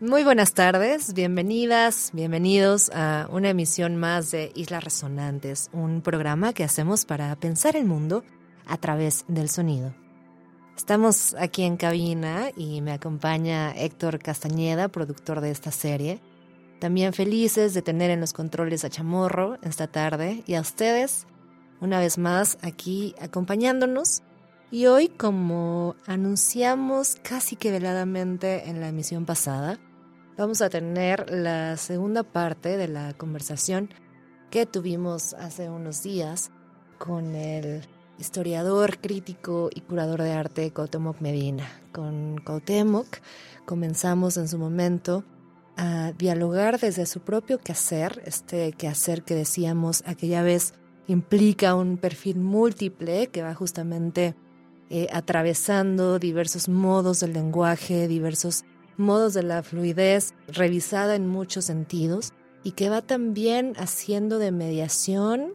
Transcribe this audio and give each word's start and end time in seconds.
Muy 0.00 0.22
buenas 0.22 0.54
tardes, 0.54 1.12
bienvenidas, 1.12 2.10
bienvenidos 2.12 2.88
a 2.94 3.26
una 3.32 3.50
emisión 3.50 3.96
más 3.96 4.30
de 4.30 4.52
Islas 4.54 4.84
Resonantes, 4.84 5.70
un 5.72 6.02
programa 6.02 6.52
que 6.52 6.62
hacemos 6.62 7.04
para 7.04 7.34
pensar 7.34 7.74
el 7.74 7.84
mundo 7.84 8.22
a 8.68 8.76
través 8.76 9.24
del 9.26 9.48
sonido. 9.48 9.92
Estamos 10.76 11.34
aquí 11.36 11.64
en 11.64 11.76
cabina 11.76 12.50
y 12.56 12.80
me 12.80 12.92
acompaña 12.92 13.72
Héctor 13.72 14.20
Castañeda, 14.20 14.86
productor 14.86 15.40
de 15.40 15.50
esta 15.50 15.72
serie. 15.72 16.20
También 16.78 17.12
felices 17.12 17.74
de 17.74 17.82
tener 17.82 18.12
en 18.12 18.20
los 18.20 18.32
controles 18.32 18.84
a 18.84 18.90
Chamorro 18.90 19.58
esta 19.62 19.88
tarde 19.88 20.44
y 20.46 20.54
a 20.54 20.60
ustedes 20.60 21.26
una 21.80 21.98
vez 21.98 22.18
más 22.18 22.56
aquí 22.62 23.16
acompañándonos. 23.20 24.22
Y 24.70 24.86
hoy, 24.86 25.08
como 25.08 25.96
anunciamos 26.06 27.16
casi 27.20 27.56
que 27.56 27.72
veladamente 27.72 28.68
en 28.68 28.80
la 28.80 28.88
emisión 28.88 29.24
pasada, 29.24 29.80
vamos 30.38 30.62
a 30.62 30.70
tener 30.70 31.30
la 31.30 31.76
segunda 31.76 32.22
parte 32.22 32.76
de 32.76 32.86
la 32.86 33.12
conversación 33.14 33.90
que 34.50 34.66
tuvimos 34.66 35.34
hace 35.34 35.68
unos 35.68 36.04
días 36.04 36.52
con 36.96 37.34
el 37.34 37.82
historiador, 38.18 38.98
crítico 38.98 39.68
y 39.74 39.80
curador 39.80 40.22
de 40.22 40.32
arte 40.32 40.70
Cuauhtémoc 40.70 41.20
Medina. 41.20 41.68
Con 41.92 42.38
Cuauhtémoc 42.38 43.18
comenzamos 43.66 44.36
en 44.36 44.46
su 44.46 44.58
momento 44.58 45.24
a 45.76 46.12
dialogar 46.12 46.78
desde 46.78 47.04
su 47.06 47.20
propio 47.20 47.58
quehacer, 47.58 48.22
este 48.24 48.72
quehacer 48.72 49.24
que 49.24 49.34
decíamos 49.34 50.04
aquella 50.06 50.42
vez 50.42 50.72
implica 51.08 51.74
un 51.74 51.96
perfil 51.98 52.38
múltiple 52.38 53.26
que 53.26 53.42
va 53.42 53.54
justamente 53.54 54.36
eh, 54.88 55.08
atravesando 55.12 56.20
diversos 56.20 56.68
modos 56.68 57.20
del 57.20 57.32
lenguaje, 57.32 58.06
diversos 58.06 58.64
modos 58.98 59.32
de 59.34 59.42
la 59.42 59.62
fluidez, 59.62 60.34
revisada 60.48 61.14
en 61.14 61.26
muchos 61.26 61.64
sentidos, 61.64 62.32
y 62.62 62.72
que 62.72 62.90
va 62.90 63.00
también 63.00 63.72
haciendo 63.78 64.38
de 64.38 64.52
mediación 64.52 65.54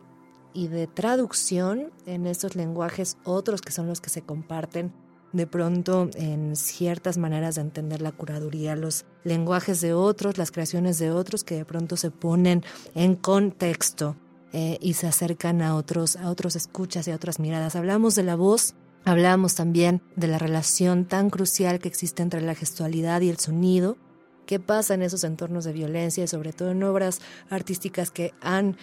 y 0.53 0.67
de 0.67 0.88
traducción 0.88 1.91
en 2.05 2.25
esos 2.25 2.55
lenguajes 2.55 3.17
otros 3.23 3.61
que 3.61 3.72
son 3.72 3.88
los 3.88 4.02
que 4.02 4.09
se 4.09 4.22
comparten 4.22 4.94
de 5.33 5.47
pronto 5.47 6.09
en 6.13 6.55
ciertas 6.55 7.17
maneras 7.17 7.55
de 7.55 7.61
entender 7.61 8.02
la 8.02 8.11
curaduría, 8.11 8.75
los 8.75 9.05
lenguajes 9.23 9.81
de 9.81 9.94
otros, 9.94 10.38
las 10.38 10.52
creaciones 10.52 11.00
de 11.00 11.11
otros 11.11 11.44
que 11.44 11.55
de 11.55 11.66
pronto 11.66 11.97
se 11.97 12.11
ponen 12.11 12.63
en 12.94 13.16
contexto 13.16 14.16
eh, 14.53 14.78
y 14.80 14.94
se 14.94 15.07
acercan 15.07 15.63
a 15.63 15.75
otros, 15.75 16.16
a 16.16 16.30
otros 16.30 16.55
escuchas 16.55 17.07
y 17.07 17.11
a 17.11 17.16
otras 17.16 17.39
miradas. 17.39 17.75
Hablamos 17.75 18.13
de 18.13 18.22
la 18.22 18.35
voz 18.35 18.75
Hablamos 19.05 19.55
también 19.55 20.01
de 20.15 20.27
la 20.27 20.39
relación 20.39 21.05
tan 21.05 21.29
crucial 21.29 21.79
que 21.79 21.89
existe 21.89 22.23
entre 22.23 22.41
la 22.41 22.55
gestualidad 22.55 23.19
y 23.21 23.29
el 23.29 23.37
sonido. 23.37 23.97
¿Qué 24.45 24.59
pasa 24.59 24.93
en 24.93 25.01
esos 25.01 25.25
entornos 25.25 25.65
de 25.65 25.73
violencia 25.73 26.23
y 26.23 26.27
sobre 26.27 26.53
todo 26.53 26.71
en 26.71 26.83
obras 26.83 27.19
artísticas 27.49 28.11
que 28.11 28.33
han 28.41 28.77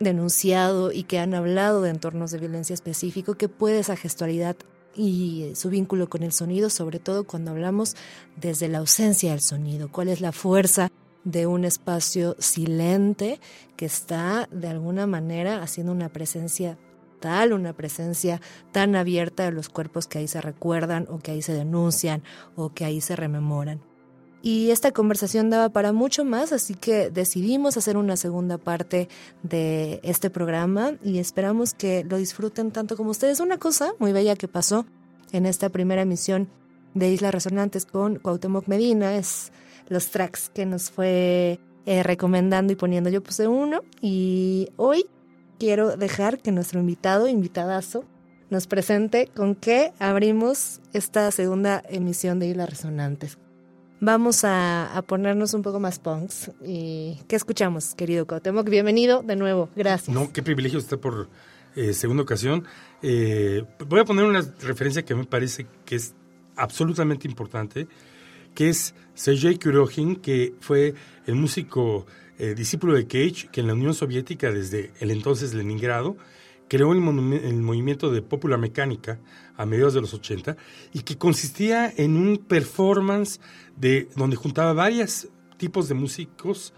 denunciado 0.00 0.92
y 0.92 1.04
que 1.04 1.18
han 1.18 1.34
hablado 1.34 1.80
de 1.80 1.90
entornos 1.90 2.30
de 2.30 2.38
violencia 2.38 2.74
específico? 2.74 3.36
¿Qué 3.36 3.48
puede 3.48 3.78
esa 3.78 3.96
gestualidad 3.96 4.56
y 4.94 5.52
su 5.54 5.70
vínculo 5.70 6.10
con 6.10 6.22
el 6.22 6.32
sonido, 6.32 6.68
sobre 6.68 6.98
todo 6.98 7.24
cuando 7.24 7.50
hablamos 7.50 7.96
desde 8.36 8.68
la 8.68 8.78
ausencia 8.78 9.30
del 9.30 9.40
sonido? 9.40 9.90
¿Cuál 9.90 10.08
es 10.08 10.20
la 10.20 10.32
fuerza 10.32 10.90
de 11.24 11.46
un 11.46 11.64
espacio 11.64 12.36
silente 12.38 13.40
que 13.76 13.86
está 13.86 14.46
de 14.52 14.68
alguna 14.68 15.06
manera 15.06 15.62
haciendo 15.62 15.92
una 15.92 16.10
presencia 16.10 16.78
tal, 17.18 17.52
una 17.52 17.72
presencia 17.72 18.40
tan 18.72 18.96
abierta 18.96 19.44
de 19.44 19.52
los 19.52 19.68
cuerpos 19.68 20.06
que 20.06 20.18
ahí 20.18 20.28
se 20.28 20.40
recuerdan 20.40 21.06
o 21.10 21.18
que 21.18 21.32
ahí 21.32 21.42
se 21.42 21.52
denuncian 21.52 22.22
o 22.56 22.70
que 22.70 22.84
ahí 22.84 23.00
se 23.00 23.16
rememoran. 23.16 23.80
Y 24.40 24.70
esta 24.70 24.92
conversación 24.92 25.50
daba 25.50 25.68
para 25.68 25.92
mucho 25.92 26.24
más, 26.24 26.52
así 26.52 26.74
que 26.74 27.10
decidimos 27.10 27.76
hacer 27.76 27.96
una 27.96 28.16
segunda 28.16 28.56
parte 28.56 29.08
de 29.42 30.00
este 30.04 30.30
programa 30.30 30.92
y 31.02 31.18
esperamos 31.18 31.74
que 31.74 32.04
lo 32.04 32.18
disfruten 32.18 32.70
tanto 32.70 32.96
como 32.96 33.10
ustedes. 33.10 33.40
Una 33.40 33.58
cosa 33.58 33.92
muy 33.98 34.12
bella 34.12 34.36
que 34.36 34.46
pasó 34.46 34.86
en 35.32 35.44
esta 35.44 35.70
primera 35.70 36.02
emisión 36.02 36.48
de 36.94 37.10
Islas 37.10 37.34
Resonantes 37.34 37.84
con 37.84 38.16
Cuauhtémoc 38.16 38.68
Medina 38.68 39.16
es 39.16 39.52
los 39.88 40.10
tracks 40.10 40.50
que 40.50 40.66
nos 40.66 40.90
fue 40.90 41.58
eh, 41.86 42.02
recomendando 42.02 42.72
y 42.72 42.76
poniendo. 42.76 43.10
Yo 43.10 43.22
puse 43.22 43.48
uno 43.48 43.80
y 44.00 44.68
hoy 44.76 45.06
quiero 45.58 45.96
dejar 45.96 46.38
que 46.38 46.52
nuestro 46.52 46.80
invitado, 46.80 47.28
invitadazo, 47.28 48.04
nos 48.50 48.66
presente 48.66 49.28
con 49.34 49.54
qué 49.54 49.92
abrimos 49.98 50.80
esta 50.92 51.30
segunda 51.30 51.82
emisión 51.88 52.38
de 52.38 52.48
Islas 52.48 52.70
Resonantes. 52.70 53.38
Vamos 54.00 54.44
a, 54.44 55.02
ponernos 55.06 55.54
un 55.54 55.62
poco 55.62 55.80
más 55.80 55.98
punks. 55.98 56.52
¿Y 56.64 57.18
qué 57.26 57.34
escuchamos, 57.34 57.94
querido 57.94 58.26
Cuauhtémoc? 58.26 58.68
Bienvenido 58.68 59.22
de 59.22 59.34
nuevo, 59.34 59.68
gracias. 59.74 60.14
No, 60.14 60.32
qué 60.32 60.42
privilegio 60.42 60.78
estar 60.78 61.00
por 61.00 61.28
eh, 61.74 61.92
segunda 61.92 62.22
ocasión. 62.22 62.64
Eh, 63.02 63.64
voy 63.86 64.00
a 64.00 64.04
poner 64.04 64.24
una 64.24 64.40
referencia 64.60 65.04
que 65.04 65.14
me 65.14 65.24
parece 65.24 65.66
que 65.84 65.96
es 65.96 66.14
absolutamente 66.56 67.26
importante, 67.26 67.88
que 68.54 68.68
es 68.68 68.94
Sergei 69.14 69.58
Kurogin, 69.58 70.16
que 70.16 70.54
fue 70.60 70.94
el 71.26 71.34
músico 71.34 72.06
eh, 72.38 72.54
discípulo 72.54 72.94
de 72.94 73.06
Cage, 73.06 73.48
que 73.50 73.60
en 73.60 73.66
la 73.66 73.74
Unión 73.74 73.94
Soviética, 73.94 74.50
desde 74.52 74.92
el 75.00 75.10
entonces 75.10 75.54
Leningrado, 75.54 76.16
creó 76.68 76.92
el, 76.92 77.00
movimiento 77.00 78.10
de 78.10 78.22
Popular 78.22 78.58
Mecánica 78.58 79.18
a 79.56 79.66
mediados 79.66 79.94
de 79.94 80.02
los 80.02 80.14
80 80.14 80.56
y 80.92 81.00
que 81.00 81.16
consistía 81.16 81.92
en 81.96 82.16
un 82.16 82.38
performance 82.38 83.40
de, 83.76 84.08
donde 84.14 84.36
juntaba 84.36 84.72
varios 84.72 85.28
tipos 85.56 85.88
de 85.88 85.94
músicos, 85.94 86.74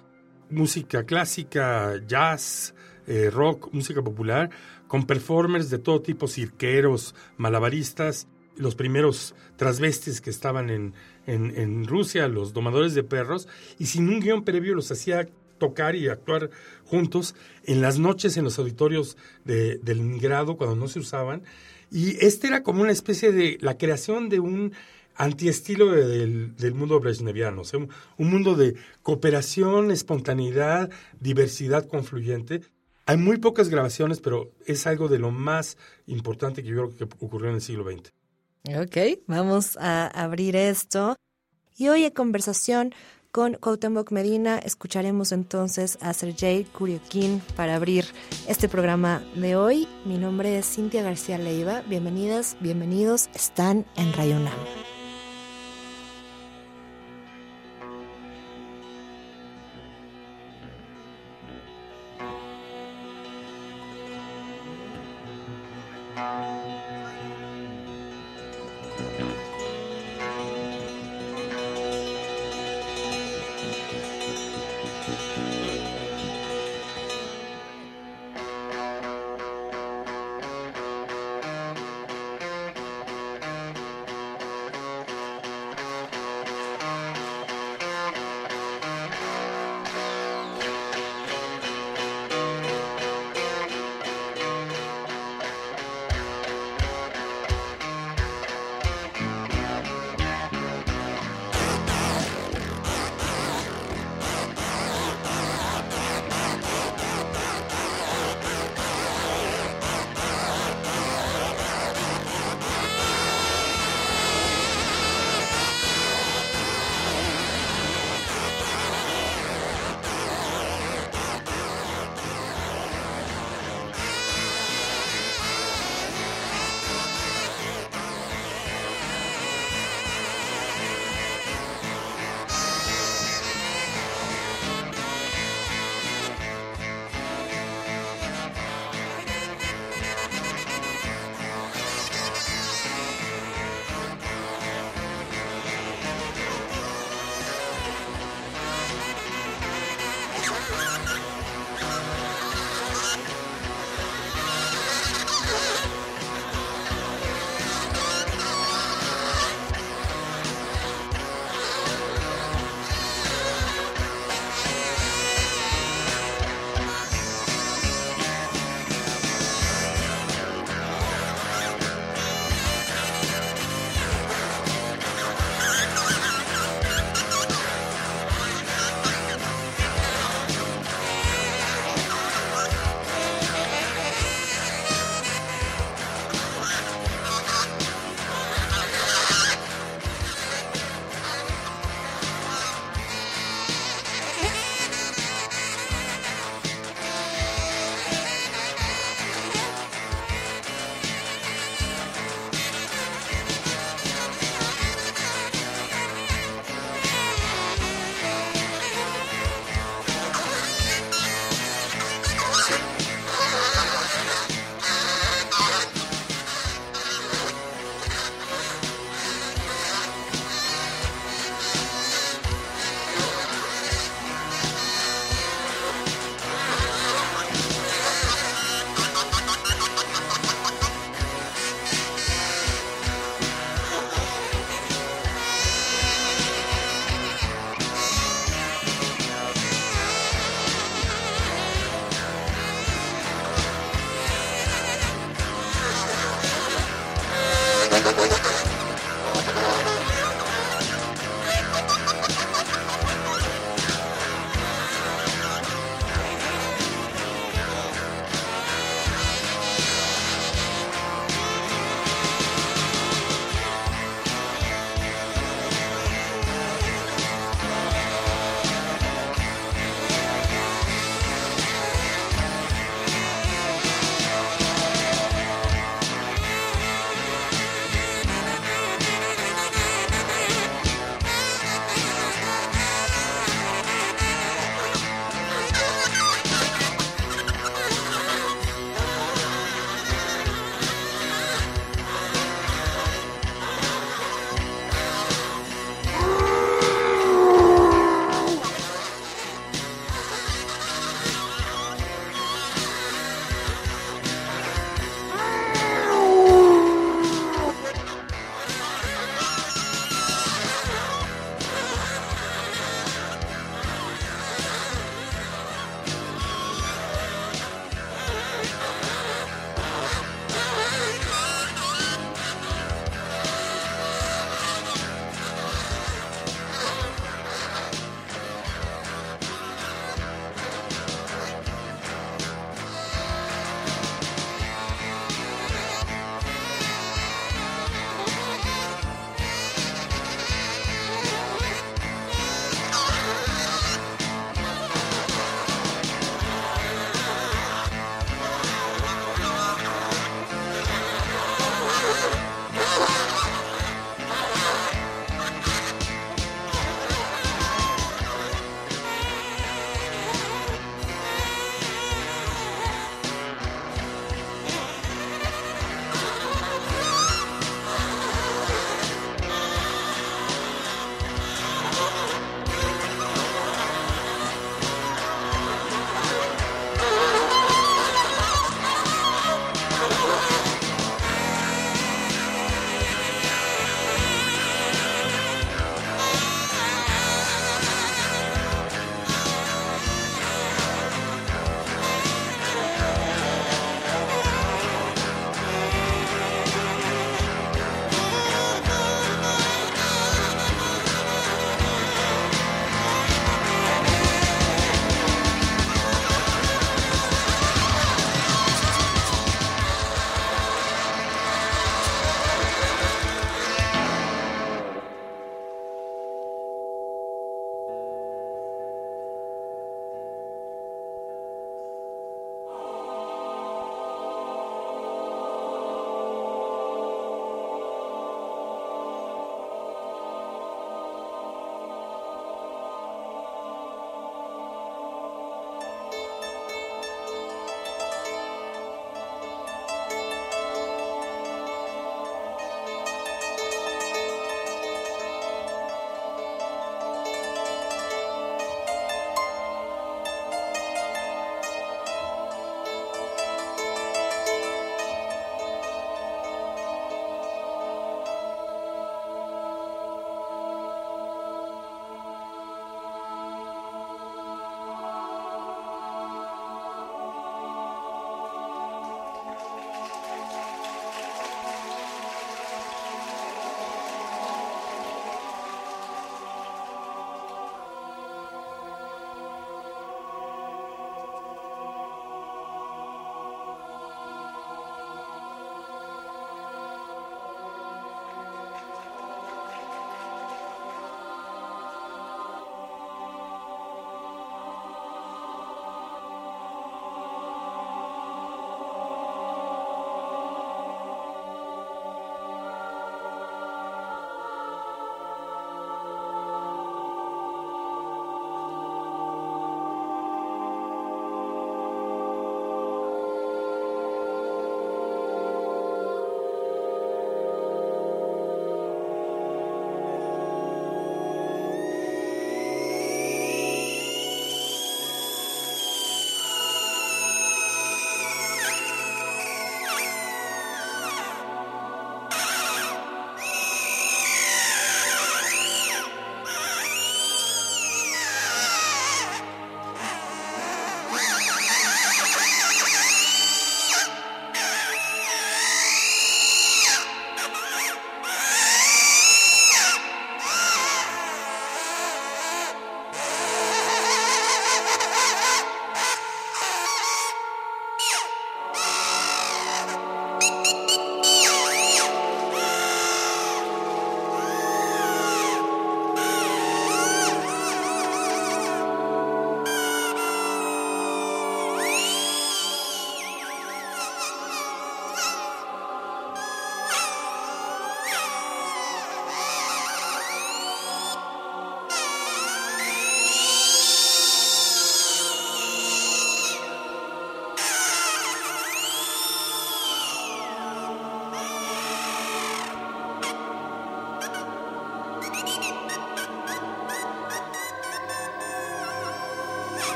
música 0.48 1.04
clásica, 1.04 2.00
jazz, 2.06 2.74
eh, 3.06 3.30
rock, 3.30 3.68
música 3.72 4.02
popular, 4.02 4.50
con 4.86 5.06
performers 5.06 5.70
de 5.70 5.78
todo 5.78 6.00
tipo, 6.00 6.26
cirqueros, 6.26 7.14
malabaristas, 7.36 8.28
los 8.56 8.74
primeros 8.74 9.34
transvestis 9.56 10.20
que 10.20 10.30
estaban 10.30 10.70
en, 10.70 10.94
en, 11.26 11.56
en, 11.56 11.86
Rusia, 11.86 12.28
los 12.28 12.52
domadores 12.52 12.94
de 12.94 13.02
perros, 13.02 13.48
y 13.78 13.86
sin 13.86 14.08
un 14.08 14.20
guion 14.20 14.44
previo 14.44 14.74
los 14.74 14.90
hacía 14.90 15.28
tocar 15.60 15.94
y 15.94 16.08
actuar 16.08 16.50
juntos 16.84 17.36
en 17.62 17.80
las 17.80 18.00
noches 18.00 18.36
en 18.36 18.42
los 18.42 18.58
auditorios 18.58 19.16
de, 19.44 19.78
del 19.78 20.18
grado 20.18 20.56
cuando 20.56 20.74
no 20.74 20.88
se 20.88 20.98
usaban. 20.98 21.44
Y 21.92 22.16
este 22.24 22.48
era 22.48 22.64
como 22.64 22.82
una 22.82 22.90
especie 22.90 23.30
de 23.30 23.58
la 23.60 23.78
creación 23.78 24.28
de 24.28 24.40
un 24.40 24.72
antiestilo 25.14 25.92
del, 25.92 26.56
del 26.56 26.74
mundo 26.74 26.98
brezhneviano, 26.98 27.60
o 27.60 27.64
sea, 27.64 27.78
un, 27.78 27.90
un, 28.16 28.30
mundo 28.30 28.54
de 28.54 28.74
cooperación, 29.02 29.90
espontaneidad, 29.90 30.90
diversidad 31.20 31.86
confluyente. 31.86 32.62
Hay 33.06 33.18
muy 33.18 33.36
pocas 33.38 33.68
grabaciones, 33.68 34.20
pero 34.20 34.52
es 34.66 34.86
algo 34.86 35.08
de 35.08 35.18
lo 35.18 35.30
más 35.30 35.76
importante 36.06 36.62
que 36.62 36.70
yo 36.70 36.90
creo 36.90 36.96
que 36.96 37.24
ocurrió 37.24 37.50
en 37.50 37.56
el 37.56 37.60
siglo 37.60 37.84
XX. 37.84 38.10
Ok, 38.68 39.22
vamos 39.26 39.76
a 39.78 40.06
abrir 40.06 40.56
esto. 40.56 41.16
Y 41.76 41.88
hoy 41.88 42.04
en 42.04 42.10
conversación 42.12 42.94
con 43.32 43.54
Cuauhtémoc 43.54 44.10
Medina 44.10 44.58
escucharemos 44.58 45.32
entonces 45.32 45.98
a 46.00 46.12
Sergei 46.12 46.64
Kuriokin 46.64 47.40
para 47.56 47.76
abrir 47.76 48.04
este 48.48 48.68
programa 48.68 49.22
de 49.34 49.56
hoy. 49.56 49.88
Mi 50.04 50.18
nombre 50.18 50.58
es 50.58 50.66
Cintia 50.66 51.02
García 51.02 51.38
Leiva. 51.38 51.82
Bienvenidas, 51.82 52.56
bienvenidos. 52.60 53.28
Están 53.34 53.86
en 53.96 54.12
Rayonam. 54.12 54.99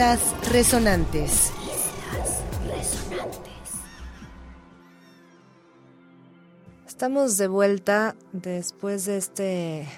Islas 0.00 0.34
Resonantes. 0.50 1.52
Estamos 6.88 7.36
de 7.36 7.48
vuelta 7.48 8.16
después 8.32 9.04
de 9.04 9.18
este 9.18 9.88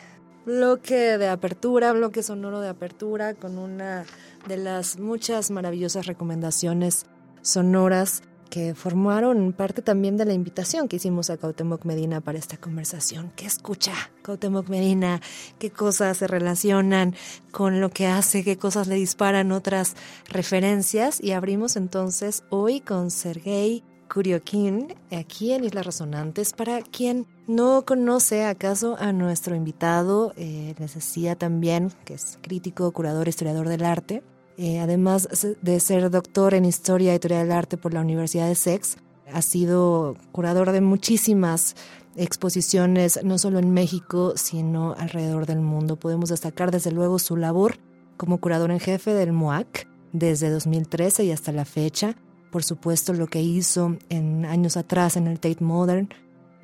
bloque 0.45 1.19
de 1.19 1.29
apertura, 1.29 1.93
bloque 1.93 2.25
sonoro 2.25 2.61
de 2.61 2.69
apertura, 2.69 3.35
con 3.35 3.59
una 3.59 4.05
de 4.49 4.57
las 4.57 4.99
muchas 4.99 5.53
maravillosas 5.53 6.07
recomendaciones 6.07 7.07
sonoras 7.43 8.25
que 8.53 8.75
formaron 8.75 9.55
parte 9.55 9.81
también 9.81 10.19
de 10.19 10.27
la 10.27 10.35
invitación 10.35 10.87
que 10.87 10.97
hicimos 10.97 11.31
a 11.31 11.39
Cautemoc 11.39 11.87
Medina 11.87 12.21
para 12.21 12.39
esta 12.39 12.59
conversación. 12.59 13.33
¿Qué 13.35 13.47
escucha 13.47 13.95
Cautemoc 14.21 14.69
Medina? 14.69 15.23
¿Qué 15.59 15.71
cosas 15.71 16.19
se 16.19 16.27
relacionan 16.27 17.15
con 17.51 17.81
lo 17.81 17.89
que 17.89 18.09
hace? 18.09 18.45
¿Qué 18.45 18.59
cosas 18.59 18.89
le 18.89 18.97
disparan 18.97 19.53
otras 19.53 19.97
referencias? 20.29 21.19
Y 21.19 21.33
abrimos 21.33 21.77
entonces 21.77 22.45
hoy 22.51 22.81
con 22.81 23.11
Sergei 23.11 23.85
Kuriokin, 24.13 24.97
aquí 25.11 25.53
en 25.53 25.65
Islas 25.65 25.87
Resonantes. 25.87 26.53
Para 26.53 26.83
quien 26.83 27.27
no 27.47 27.87
conoce 27.87 28.45
acaso 28.45 28.99
a 28.99 29.15
nuestro 29.15 29.57
invitado, 29.57 30.35
eh, 30.37 30.75
les 30.79 30.95
decía 30.95 31.37
también 31.37 31.91
que 32.05 32.13
es 32.13 32.39
crítico, 32.43 32.93
curador, 32.93 33.29
historiador 33.29 33.71
del 33.71 33.87
arte. 33.87 34.23
Eh, 34.59 34.81
además 34.81 35.29
de 35.61 35.81
ser 35.81 36.11
doctor 36.11 36.55
en 36.55 36.65
Historia 36.65 37.19
Teoría 37.19 37.39
del 37.39 37.53
Arte 37.53 37.77
por 37.77 37.95
la 37.95 38.01
Universidad 38.01 38.49
de 38.49 38.55
Sex, 38.55 38.97
ha 39.33 39.43
sido 39.43 40.17
curador 40.31 40.73
de 40.73 40.81
muchísimas 40.81 41.75
exposiciones, 42.17 43.21
no 43.25 43.39
solo 43.39 43.59
en 43.59 43.73
México, 43.73 44.35
sino 44.37 44.95
alrededor 44.99 45.47
del 45.47 45.61
mundo. 45.61 45.97
Podemos 45.97 46.29
destacar 46.29 46.71
desde 46.71 46.93
luego 46.93 47.19
su 47.19 47.37
labor 47.37 47.77
como 48.17 48.39
curador 48.39 48.71
en 48.71 48.81
jefe 48.81 49.15
del 49.15 49.33
MOAC 49.33 49.89
desde 50.13 50.51
2013 50.51 51.25
y 51.25 51.33
hasta 51.33 51.53
la 51.53 51.65
fecha. 51.65 52.17
Por 52.51 52.63
supuesto, 52.63 53.15
lo 53.15 53.27
que 53.27 53.41
hizo 53.41 53.97
en 54.11 54.45
años 54.45 54.77
atrás 54.77 55.17
en 55.17 55.27
el 55.27 55.41
Tate 55.41 55.65
Modern 55.65 56.11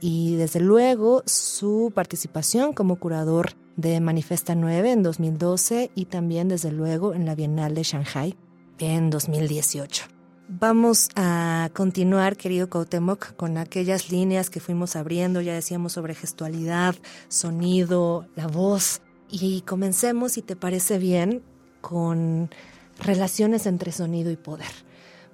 y 0.01 0.37
desde 0.37 0.61
luego 0.61 1.23
su 1.27 1.91
participación 1.95 2.73
como 2.75 2.97
curador 2.97 3.55
de 3.79 4.01
Manifesta 4.01 4.57
9 4.57 4.91
en 4.91 5.03
2012 5.05 5.93
y 5.95 6.07
también 6.07 6.49
desde 6.49 6.73
luego 6.73 7.15
en 7.15 7.25
la 7.25 7.37
Bienal 7.37 7.75
de 7.75 7.85
Shanghai 7.85 8.37
en 8.81 9.09
2018. 9.09 10.05
Vamos 10.49 11.11
a 11.15 11.71
continuar, 11.75 12.37
querido 12.37 12.69
Cuauhtémoc, 12.69 13.37
con 13.37 13.57
aquellas 13.57 14.11
líneas 14.11 14.51
que 14.51 14.59
fuimos 14.59 14.97
abriendo, 14.97 15.41
ya 15.43 15.55
decíamos 15.55 15.93
sobre 15.93 16.17
gestualidad, 16.17 16.97
sonido, 17.29 18.27
la 18.35 18.49
voz, 18.49 19.01
y 19.31 19.61
comencemos, 19.61 20.33
si 20.33 20.43
te 20.43 20.57
parece 20.57 20.99
bien, 20.99 21.43
con 21.81 22.51
relaciones 22.99 23.67
entre 23.67 23.93
sonido 23.93 24.33
y 24.33 24.37
poder. 24.37 24.73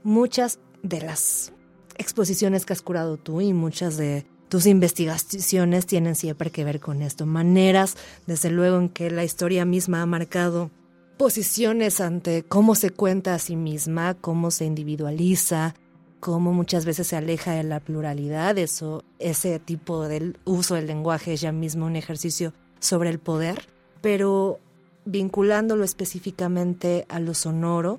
Muchas 0.02 0.58
de 0.82 1.00
las 1.00 1.52
exposiciones 1.96 2.66
que 2.66 2.74
has 2.74 2.82
curado 2.82 3.16
tú 3.16 3.40
y 3.40 3.54
muchas 3.54 3.96
de 3.96 4.26
tus 4.54 4.66
investigaciones 4.66 5.84
tienen 5.84 6.14
siempre 6.14 6.52
que 6.52 6.62
ver 6.62 6.78
con 6.78 7.02
esto. 7.02 7.26
Maneras, 7.26 7.96
desde 8.28 8.50
luego, 8.50 8.78
en 8.78 8.88
que 8.88 9.10
la 9.10 9.24
historia 9.24 9.64
misma 9.64 10.00
ha 10.00 10.06
marcado 10.06 10.70
posiciones 11.16 12.00
ante 12.00 12.44
cómo 12.44 12.76
se 12.76 12.90
cuenta 12.90 13.34
a 13.34 13.40
sí 13.40 13.56
misma, 13.56 14.14
cómo 14.14 14.52
se 14.52 14.64
individualiza, 14.64 15.74
cómo 16.20 16.52
muchas 16.52 16.84
veces 16.84 17.08
se 17.08 17.16
aleja 17.16 17.50
de 17.50 17.64
la 17.64 17.80
pluralidad. 17.80 18.56
Eso, 18.56 19.02
ese 19.18 19.58
tipo 19.58 20.06
del 20.06 20.38
uso 20.44 20.76
del 20.76 20.86
lenguaje 20.86 21.32
es 21.32 21.40
ya 21.40 21.50
mismo 21.50 21.86
un 21.86 21.96
ejercicio 21.96 22.52
sobre 22.78 23.10
el 23.10 23.18
poder, 23.18 23.66
pero 24.02 24.60
vinculándolo 25.04 25.82
específicamente 25.82 27.06
a 27.08 27.18
lo 27.18 27.34
sonoro, 27.34 27.98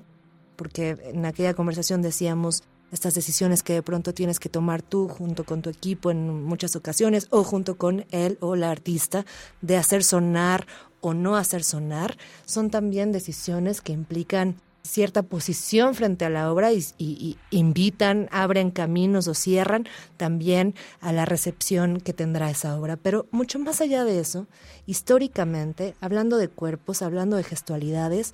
porque 0.56 0.96
en 1.04 1.26
aquella 1.26 1.52
conversación 1.52 2.00
decíamos 2.00 2.62
estas 2.92 3.14
decisiones 3.14 3.62
que 3.62 3.74
de 3.74 3.82
pronto 3.82 4.14
tienes 4.14 4.38
que 4.38 4.48
tomar 4.48 4.82
tú 4.82 5.08
junto 5.08 5.44
con 5.44 5.62
tu 5.62 5.70
equipo 5.70 6.10
en 6.10 6.44
muchas 6.44 6.76
ocasiones 6.76 7.26
o 7.30 7.44
junto 7.44 7.76
con 7.76 8.06
él 8.10 8.38
o 8.40 8.56
la 8.56 8.70
artista 8.70 9.24
de 9.60 9.76
hacer 9.76 10.04
sonar 10.04 10.66
o 11.00 11.14
no 11.14 11.36
hacer 11.36 11.62
sonar, 11.62 12.16
son 12.44 12.70
también 12.70 13.12
decisiones 13.12 13.80
que 13.80 13.92
implican 13.92 14.56
cierta 14.86 15.22
posición 15.22 15.94
frente 15.94 16.24
a 16.24 16.30
la 16.30 16.50
obra 16.50 16.72
y, 16.72 17.36
invitan, 17.50 18.28
abren 18.30 18.70
caminos 18.70 19.28
o 19.28 19.34
cierran 19.34 19.86
también 20.16 20.74
a 21.00 21.12
la 21.12 21.24
recepción 21.24 22.00
que 22.00 22.12
tendrá 22.12 22.50
esa 22.50 22.78
obra. 22.78 22.96
Pero 22.96 23.26
mucho 23.30 23.58
más 23.58 23.80
allá 23.80 24.04
de 24.04 24.20
eso, 24.20 24.46
históricamente, 24.86 25.94
hablando 26.00 26.38
de 26.38 26.48
cuerpos, 26.48 27.02
hablando 27.02 27.36
de 27.36 27.44
gestualidades, 27.44 28.32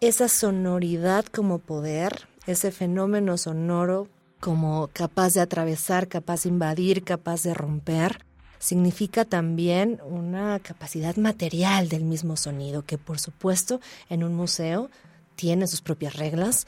esa 0.00 0.28
sonoridad 0.28 1.26
como 1.26 1.58
poder 1.58 2.28
ese 2.46 2.72
fenómeno 2.72 3.36
sonoro 3.38 4.08
como 4.40 4.90
capaz 4.92 5.34
de 5.34 5.40
atravesar, 5.40 6.08
capaz 6.08 6.42
de 6.42 6.48
invadir, 6.48 7.04
capaz 7.04 7.42
de 7.44 7.54
romper, 7.54 8.24
significa 8.58 9.24
también 9.24 10.00
una 10.04 10.58
capacidad 10.60 11.16
material 11.16 11.88
del 11.88 12.04
mismo 12.04 12.36
sonido, 12.36 12.84
que 12.84 12.98
por 12.98 13.18
supuesto 13.18 13.80
en 14.08 14.24
un 14.24 14.34
museo 14.34 14.90
tiene 15.36 15.66
sus 15.66 15.80
propias 15.80 16.16
reglas, 16.16 16.66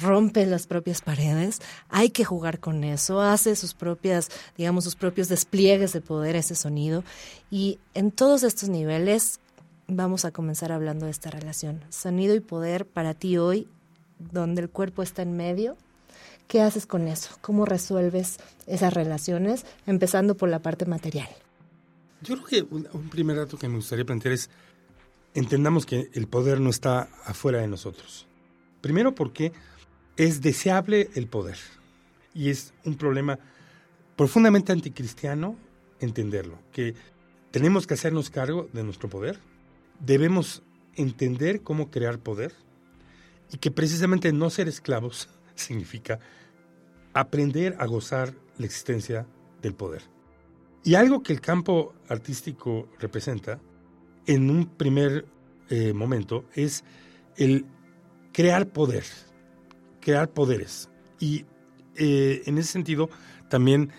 rompe 0.00 0.44
las 0.46 0.66
propias 0.66 1.00
paredes, 1.00 1.60
hay 1.88 2.10
que 2.10 2.24
jugar 2.24 2.60
con 2.60 2.84
eso, 2.84 3.20
hace 3.20 3.56
sus 3.56 3.74
propias, 3.74 4.28
digamos, 4.56 4.84
sus 4.84 4.96
propios 4.96 5.28
despliegues 5.28 5.92
de 5.92 6.00
poder 6.00 6.36
ese 6.36 6.54
sonido 6.54 7.04
y 7.50 7.78
en 7.94 8.10
todos 8.10 8.42
estos 8.42 8.68
niveles 8.68 9.40
vamos 9.86 10.24
a 10.24 10.30
comenzar 10.30 10.72
hablando 10.72 11.06
de 11.06 11.12
esta 11.12 11.30
relación. 11.30 11.84
Sonido 11.88 12.34
y 12.34 12.40
poder 12.40 12.86
para 12.86 13.14
ti 13.14 13.38
hoy 13.38 13.68
donde 14.18 14.62
el 14.62 14.70
cuerpo 14.70 15.02
está 15.02 15.22
en 15.22 15.36
medio, 15.36 15.76
¿qué 16.46 16.60
haces 16.60 16.86
con 16.86 17.08
eso? 17.08 17.36
¿Cómo 17.40 17.64
resuelves 17.64 18.38
esas 18.66 18.92
relaciones, 18.92 19.64
empezando 19.86 20.36
por 20.36 20.48
la 20.48 20.60
parte 20.60 20.86
material? 20.86 21.28
Yo 22.22 22.34
creo 22.36 22.46
que 22.46 22.74
un, 22.74 23.08
primer 23.10 23.36
dato 23.36 23.56
que 23.58 23.68
me 23.68 23.76
gustaría 23.76 24.04
plantear 24.04 24.34
es, 24.34 24.50
entendamos 25.34 25.86
que 25.86 26.10
el 26.14 26.26
poder 26.26 26.60
no 26.60 26.70
está 26.70 27.08
afuera 27.24 27.60
de 27.60 27.68
nosotros. 27.68 28.26
Primero 28.80 29.14
porque 29.14 29.52
es 30.16 30.40
deseable 30.40 31.10
el 31.14 31.28
poder 31.28 31.58
y 32.34 32.50
es 32.50 32.72
un 32.84 32.96
problema 32.96 33.38
profundamente 34.16 34.72
anticristiano 34.72 35.56
entenderlo, 36.00 36.58
que 36.72 36.94
tenemos 37.50 37.86
que 37.86 37.94
hacernos 37.94 38.30
cargo 38.30 38.68
de 38.72 38.84
nuestro 38.84 39.08
poder, 39.08 39.38
debemos 40.00 40.62
entender 40.94 41.62
cómo 41.62 41.90
crear 41.90 42.18
poder, 42.18 42.52
y 43.52 43.58
que 43.58 43.70
precisamente 43.70 44.32
no 44.32 44.50
ser 44.50 44.68
esclavos 44.68 45.28
significa 45.54 46.18
aprender 47.14 47.76
a 47.78 47.86
gozar 47.86 48.34
la 48.58 48.66
existencia 48.66 49.26
del 49.62 49.74
poder. 49.74 50.02
Y 50.84 50.94
algo 50.94 51.22
que 51.22 51.32
el 51.32 51.40
campo 51.40 51.94
artístico 52.08 52.88
representa 52.98 53.60
en 54.26 54.50
un 54.50 54.66
primer 54.66 55.26
eh, 55.68 55.92
momento 55.92 56.44
es 56.54 56.84
el 57.36 57.66
crear 58.32 58.68
poder, 58.68 59.04
crear 60.00 60.30
poderes. 60.30 60.88
Y 61.18 61.44
eh, 61.96 62.42
en 62.46 62.58
ese 62.58 62.72
sentido 62.72 63.10
también 63.48 63.90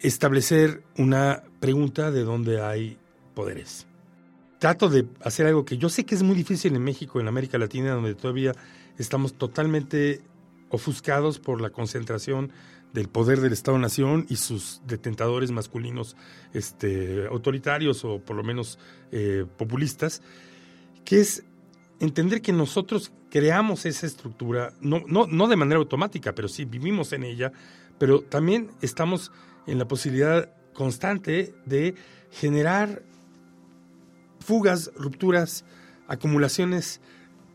establecer 0.00 0.82
una 0.96 1.42
pregunta 1.60 2.10
de 2.10 2.22
dónde 2.22 2.62
hay 2.62 2.98
poderes. 3.34 3.86
Trato 4.58 4.88
de 4.88 5.06
hacer 5.20 5.46
algo 5.46 5.64
que 5.64 5.76
yo 5.76 5.88
sé 5.88 6.04
que 6.04 6.14
es 6.14 6.22
muy 6.22 6.36
difícil 6.36 6.74
en 6.74 6.82
México, 6.82 7.20
en 7.20 7.28
América 7.28 7.58
Latina, 7.58 7.92
donde 7.92 8.14
todavía 8.14 8.54
estamos 8.98 9.34
totalmente 9.34 10.22
ofuscados 10.70 11.38
por 11.38 11.60
la 11.60 11.70
concentración 11.70 12.52
del 12.92 13.08
poder 13.08 13.40
del 13.40 13.52
Estado-Nación 13.52 14.26
y 14.28 14.36
sus 14.36 14.80
detentadores 14.86 15.50
masculinos 15.50 16.16
este, 16.52 17.26
autoritarios 17.26 18.04
o 18.04 18.20
por 18.20 18.36
lo 18.36 18.44
menos 18.44 18.78
eh, 19.10 19.46
populistas, 19.56 20.22
que 21.04 21.20
es 21.20 21.44
entender 21.98 22.40
que 22.40 22.52
nosotros 22.52 23.12
creamos 23.30 23.84
esa 23.84 24.06
estructura, 24.06 24.72
no, 24.80 25.02
no, 25.08 25.26
no 25.26 25.48
de 25.48 25.56
manera 25.56 25.78
automática, 25.78 26.34
pero 26.34 26.46
sí 26.46 26.64
vivimos 26.64 27.12
en 27.12 27.24
ella, 27.24 27.52
pero 27.98 28.20
también 28.20 28.70
estamos 28.80 29.32
en 29.66 29.78
la 29.78 29.88
posibilidad 29.88 30.54
constante 30.72 31.52
de 31.66 31.96
generar 32.30 33.02
fugas, 34.38 34.92
rupturas, 34.96 35.64
acumulaciones 36.06 37.00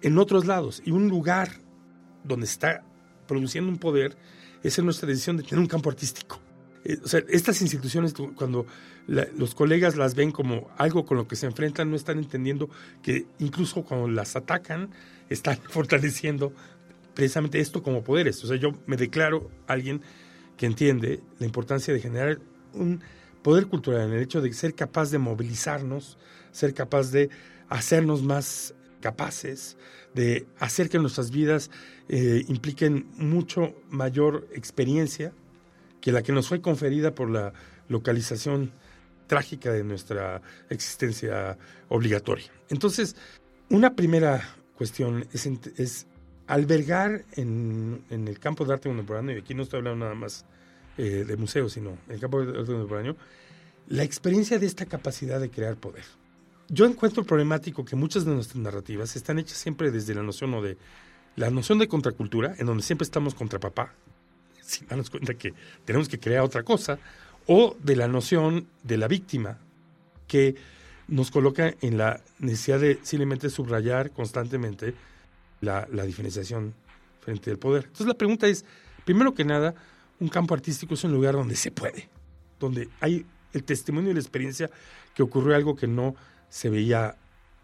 en 0.02 0.18
otros 0.18 0.46
lados. 0.46 0.82
Y 0.86 0.92
un 0.92 1.08
lugar 1.08 1.50
donde 2.24 2.46
está 2.46 2.84
produciendo 3.28 3.72
un 3.72 3.78
poder 3.78 4.18
es 4.64 4.78
en 4.78 4.86
nuestra 4.86 5.08
decisión 5.08 5.38
de 5.38 5.44
tener 5.44 5.60
un 5.60 5.68
campo 5.68 5.90
artístico. 5.90 6.40
Eh, 6.84 6.98
o 7.04 7.08
sea, 7.08 7.22
estas 7.30 7.62
instituciones, 7.62 8.14
cuando 8.36 8.66
los 9.08 9.56
colegas 9.56 9.96
las 9.96 10.16
ven 10.16 10.32
como 10.32 10.70
algo 10.78 11.06
con 11.06 11.18
lo 11.18 11.28
que 11.28 11.36
se 11.36 11.46
enfrentan, 11.46 11.90
no 11.90 11.96
están 11.96 12.20
entendiendo 12.20 12.70
que 13.02 13.26
incluso 13.40 13.84
cuando 13.84 14.08
las 14.08 14.36
atacan, 14.36 14.92
están 15.30 15.58
fortaleciendo 15.70 16.54
precisamente 17.14 17.60
esto 17.60 17.82
como 17.84 18.04
poderes. 18.04 18.44
O 18.44 18.48
sea, 18.48 18.58
yo 18.58 18.72
me 18.86 18.98
declaro 18.98 19.50
alguien 19.68 20.02
que 20.58 20.66
entiende 20.66 21.22
la 21.40 21.46
importancia 21.46 21.94
de 21.94 22.02
generar 22.02 22.40
un 22.74 23.02
poder 23.42 23.68
cultural 23.68 24.08
en 24.08 24.14
el 24.14 24.22
hecho 24.22 24.42
de 24.42 24.54
ser 24.54 24.76
capaz 24.76 25.12
de 25.12 25.18
movilizarnos, 25.18 26.18
ser 26.52 26.74
capaz 26.74 27.12
de 27.12 27.30
hacernos 27.70 28.22
más 28.22 28.74
capaces 29.02 29.78
de 30.14 30.48
hacer 30.60 30.90
que 30.90 31.00
nuestras 31.00 31.32
vidas 31.32 31.72
eh, 32.08 32.44
impliquen 32.48 33.08
mucho 33.16 33.76
mayor 33.90 34.48
experiencia 34.54 35.32
que 36.02 36.12
la 36.12 36.24
que 36.24 36.32
nos 36.32 36.48
fue 36.48 36.62
conferida 36.62 37.14
por 37.14 37.30
la 37.30 37.54
localización 37.88 38.72
trágica 39.28 39.72
de 39.72 39.84
nuestra 39.84 40.42
existencia 40.70 41.58
obligatoria. 41.90 42.48
Entonces, 42.70 43.16
una 43.70 43.96
primera 43.96 44.56
cuestión 44.76 45.28
es, 45.34 46.08
albergar 46.48 47.26
en, 47.34 48.04
el 48.10 48.40
campo 48.40 48.66
de 48.66 48.74
arte 48.74 48.90
contemporáneo, 48.90 49.36
y 49.36 49.42
aquí 49.42 49.54
no 49.54 49.64
estoy 49.64 49.80
hablando 49.80 50.06
nada 50.06 50.16
más 50.16 50.46
eh, 50.98 51.26
de 51.28 51.38
museos, 51.38 51.74
sino 51.74 51.98
el 52.08 52.20
campo 52.20 52.42
de 52.42 52.58
arte 52.58 52.72
contemporáneo, 52.72 53.16
la 53.88 54.04
experiencia 54.04 54.58
de 54.58 54.66
esta 54.66 54.86
capacidad 54.86 55.40
de 55.40 55.52
crear 55.52 55.76
poder. 55.76 56.06
Yo 56.72 56.86
encuentro 56.86 57.24
problemático 57.24 57.84
que 57.84 57.96
muchas 57.96 58.26
de 58.26 58.32
nuestras 58.32 58.62
narrativas 58.62 59.16
están 59.16 59.40
hechas 59.40 59.58
siempre 59.58 59.90
desde 59.90 60.14
la 60.14 60.22
noción 60.22 60.54
o 60.54 60.62
de 60.62 60.78
la 61.36 61.50
noción 61.50 61.80
de 61.80 61.88
contracultura, 61.88 62.54
en 62.60 62.68
donde 62.68 62.84
siempre 62.84 63.06
estamos 63.06 63.34
contra 63.34 63.60
papá, 63.60 63.94
sin 64.62 64.88
darnos 64.88 65.10
cuenta 65.10 65.34
que 65.34 65.54
tenemos 65.84 66.08
que 66.08 66.20
crear 66.20 66.44
otra 66.44 66.62
cosa, 66.62 67.00
o 67.48 67.76
de 67.82 67.96
la 67.96 68.08
noción 68.08 68.68
de 68.84 68.98
la 68.98 69.08
víctima, 69.08 69.58
que 70.28 70.56
nos 71.08 71.32
coloca 71.32 71.74
en 71.82 71.98
la 71.98 72.22
necesidad 72.38 72.80
de 72.80 73.00
simplemente 73.02 73.50
subrayar 73.50 74.12
constantemente 74.12 74.94
la, 75.62 75.88
diferenciación 76.06 76.76
frente 77.20 77.50
al 77.50 77.58
poder. 77.58 77.86
Entonces 77.86 78.08
la 78.08 78.14
pregunta 78.14 78.48
es, 78.48 78.64
primero 79.06 79.34
que 79.34 79.44
nada, 79.44 79.74
un 80.20 80.30
campo 80.30 80.54
artístico 80.54 80.94
es 80.94 81.04
un 81.04 81.14
lugar 81.14 81.34
donde 81.34 81.56
se 81.56 81.72
puede, 81.72 82.10
donde 82.60 82.90
hay 83.00 83.26
el 83.54 83.64
testimonio 83.64 84.12
y 84.12 84.14
la 84.14 84.20
experiencia 84.20 84.70
que 85.16 85.24
ocurrió 85.24 85.56
algo 85.56 85.76
que 85.76 85.88
no 85.88 86.16
se 86.50 86.70
veía 86.70 87.16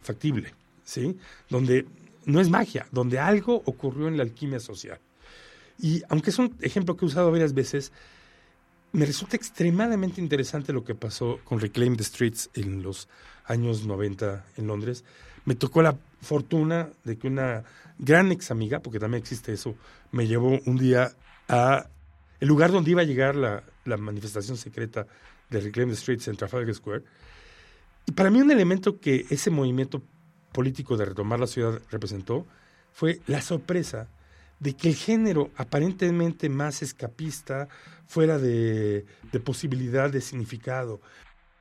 factible, 0.02 0.54
¿sí? 0.84 1.17
Donde 1.50 1.86
no 2.26 2.39
es 2.39 2.50
magia, 2.50 2.88
donde 2.91 3.19
algo 3.19 3.62
ocurrió 3.65 4.08
en 4.08 4.17
la 4.17 4.24
alquimia 4.24 4.60
social. 4.60 5.00
Y 5.80 6.04
aunque 6.10 6.30
es 6.30 6.39
un 6.39 6.56
ejemplo 6.62 6.95
que 6.95 7.06
he 7.06 7.08
usado 7.08 7.32
varias 7.32 7.54
veces, 7.54 7.91
me 8.91 9.06
resulta 9.06 9.36
extremadamente 9.36 10.21
interesante 10.21 10.71
lo 10.71 10.84
que 10.84 10.95
pasó 10.95 11.39
con 11.43 11.60
Reclaim 11.60 11.98
the 11.98 12.04
Streets 12.04 12.50
en 12.54 12.82
los 12.82 13.10
años 13.45 13.86
90 13.86 14.45
en 14.58 14.67
Londres. 14.67 15.04
Me 15.43 15.56
tocó 15.56 15.82
la 15.82 15.98
fortuna 16.21 16.89
de 17.04 17.17
que 17.17 17.28
una 17.28 17.63
gran 18.00 18.32
ex 18.32 18.52
amiga, 18.52 18.80
porque 18.80 19.00
también 19.00 19.21
existe 19.21 19.54
eso, 19.54 19.76
me 20.12 20.28
llevó 20.28 20.60
un 20.65 20.78
día 20.78 21.12
a 21.48 21.89
el 22.39 22.48
lugar 22.48 22.71
donde 22.71 22.91
iba 22.91 23.02
a 23.02 23.06
llegar 23.06 23.36
la, 23.36 23.63
la 23.86 23.98
manifestación 23.98 24.58
secreta 24.58 25.08
de 25.50 25.60
Reclaim 25.60 25.89
the 25.89 25.95
Streets 25.95 26.28
en 26.28 26.38
Trafalgar 26.38 26.74
Square. 26.74 27.04
Y 28.06 28.12
para 28.12 28.30
mí 28.30 28.41
un 28.41 28.52
elemento 28.52 29.00
que 29.00 29.26
ese 29.30 29.50
movimiento 29.50 30.02
político 30.52 30.96
de 30.96 31.06
retomar 31.06 31.39
la 31.39 31.48
ciudad 31.48 31.82
representó 31.89 32.46
fue 32.91 33.20
la 33.28 33.41
sorpresa 33.41 34.08
de 34.60 34.74
que 34.74 34.88
el 34.88 34.96
género 34.96 35.52
aparentemente 35.58 36.48
más 36.50 36.82
escapista, 36.82 37.68
fuera 38.06 38.38
de, 38.38 39.06
posibilidad 39.44 40.10
de 40.10 40.22
significado, 40.22 41.02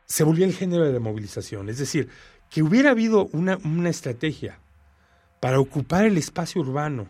se 0.07 0.23
volvió 0.23 0.45
el 0.45 0.55
género 0.55 0.85
de 0.85 0.93
la 0.93 1.01
movilización. 1.01 1.69
Es 1.69 1.79
decir, 1.79 2.09
que 2.51 2.63
hubiera 2.63 2.91
habido 2.91 3.27
una, 3.33 3.59
una 3.65 3.91
estrategia 3.91 4.61
para 5.41 5.59
ocupar 5.59 6.05
el 6.05 6.17
espacio 6.17 6.61
urbano 6.61 7.09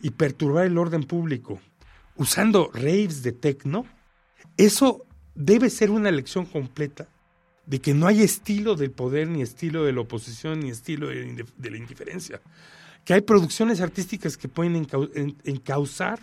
y 0.00 0.10
perturbar 0.10 0.66
el 0.66 0.78
orden 0.78 1.04
público 1.04 1.60
usando 2.16 2.70
raves 2.74 3.22
de 3.22 3.32
techno, 3.32 3.86
eso 4.56 5.06
debe 5.34 5.70
ser 5.70 5.90
una 5.90 6.10
lección 6.10 6.44
completa 6.46 7.08
de 7.66 7.80
que 7.80 7.94
no 7.94 8.06
hay 8.06 8.22
estilo 8.22 8.74
del 8.74 8.90
poder, 8.90 9.28
ni 9.28 9.42
estilo 9.42 9.84
de 9.84 9.92
la 9.92 10.00
oposición, 10.00 10.60
ni 10.60 10.70
estilo 10.70 11.08
de, 11.08 11.70
la 11.70 11.76
indiferencia 11.76 12.40
que 13.04 13.14
hay 13.14 13.20
producciones 13.20 13.80
artísticas 13.80 14.36
que 14.36 14.48
pueden 14.48 14.86
encauzar 15.44 16.20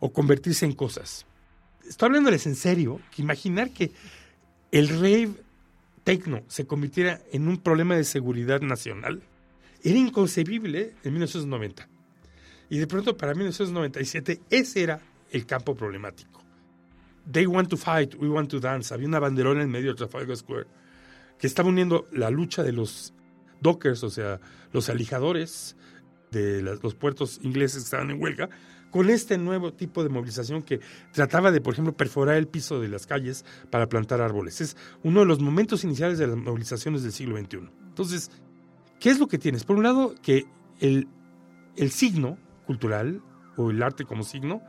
o 0.00 0.12
convertirse 0.12 0.64
en 0.64 0.72
cosas. 0.72 1.26
Estoy 1.86 2.06
hablándoles 2.06 2.46
en 2.46 2.56
serio, 2.56 3.00
que 3.14 3.22
imaginar 3.22 3.70
que 3.70 3.92
el 4.72 4.88
rave 4.88 5.30
tecno 6.04 6.42
se 6.48 6.66
convirtiera 6.66 7.20
en 7.32 7.48
un 7.48 7.58
problema 7.58 7.96
de 7.96 8.04
seguridad 8.04 8.60
nacional 8.60 9.22
era 9.82 9.98
inconcebible 9.98 10.94
en 11.04 11.12
1990. 11.12 11.88
Y 12.70 12.78
de 12.78 12.86
pronto 12.86 13.16
para 13.16 13.34
1997 13.34 14.40
ese 14.50 14.82
era 14.82 15.00
el 15.30 15.46
campo 15.46 15.74
problemático. 15.74 16.35
They 17.30 17.46
want 17.46 17.68
to 17.70 17.76
fight, 17.76 18.14
we 18.14 18.28
want 18.28 18.50
to 18.50 18.60
dance. 18.60 18.94
Había 18.94 19.08
una 19.08 19.18
banderona 19.18 19.62
en 19.62 19.70
medio 19.70 19.90
de 19.90 19.96
Trafalgar 19.96 20.36
Square 20.36 20.66
que 21.38 21.46
estaba 21.46 21.68
uniendo 21.68 22.06
la 22.12 22.30
lucha 22.30 22.62
de 22.62 22.72
los 22.72 23.12
dockers, 23.60 24.02
o 24.04 24.10
sea, 24.10 24.40
los 24.72 24.88
alijadores, 24.88 25.76
de 26.30 26.62
los 26.62 26.94
puertos 26.94 27.40
ingleses 27.42 27.82
que 27.82 27.84
estaban 27.84 28.10
en 28.10 28.22
huelga, 28.22 28.48
con 28.90 29.10
este 29.10 29.36
nuevo 29.38 29.72
tipo 29.72 30.02
de 30.02 30.08
movilización 30.08 30.62
que 30.62 30.80
trataba 31.12 31.50
de, 31.50 31.60
por 31.60 31.74
ejemplo, 31.74 31.96
perforar 31.96 32.36
el 32.36 32.46
piso 32.46 32.80
de 32.80 32.88
las 32.88 33.06
calles 33.06 33.44
para 33.70 33.88
plantar 33.88 34.20
árboles. 34.20 34.60
Es 34.60 34.76
uno 35.02 35.20
de 35.20 35.26
los 35.26 35.40
momentos 35.40 35.84
iniciales 35.84 36.18
de 36.18 36.26
las 36.26 36.36
movilizaciones 36.36 37.02
del 37.02 37.12
siglo 37.12 37.36
XXI. 37.36 37.68
Entonces, 37.88 38.30
¿qué 39.00 39.10
es 39.10 39.18
lo 39.18 39.28
que 39.28 39.38
tienes? 39.38 39.64
Por 39.64 39.76
un 39.76 39.82
lado, 39.82 40.14
que 40.22 40.46
el, 40.80 41.08
el 41.76 41.90
signo 41.90 42.38
cultural 42.66 43.22
o 43.56 43.70
el 43.70 43.82
arte 43.82 44.04
como 44.04 44.22
signo 44.22 44.62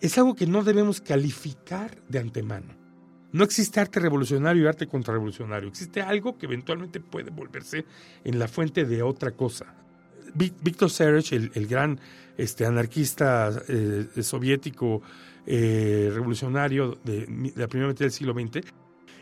es 0.00 0.18
algo 0.18 0.34
que 0.34 0.46
no 0.46 0.62
debemos 0.62 1.00
calificar 1.00 1.96
de 2.08 2.18
antemano. 2.18 2.74
No 3.32 3.42
existe 3.42 3.80
arte 3.80 3.98
revolucionario 3.98 4.62
y 4.62 4.66
arte 4.66 4.86
contrarrevolucionario. 4.86 5.68
Existe 5.68 6.00
algo 6.00 6.38
que 6.38 6.46
eventualmente 6.46 7.00
puede 7.00 7.30
volverse 7.30 7.84
en 8.22 8.38
la 8.38 8.46
fuente 8.46 8.84
de 8.84 9.02
otra 9.02 9.32
cosa. 9.32 9.74
Víctor 10.34 10.90
Serge, 10.90 11.36
el, 11.36 11.66
gran 11.66 11.98
este, 12.36 12.64
anarquista 12.64 13.50
eh, 13.68 14.06
soviético 14.22 15.02
eh, 15.46 16.10
revolucionario 16.12 16.98
de, 17.04 17.52
la 17.56 17.68
primera 17.68 17.88
mitad 17.88 18.04
del 18.04 18.12
siglo 18.12 18.32
XX, 18.32 18.64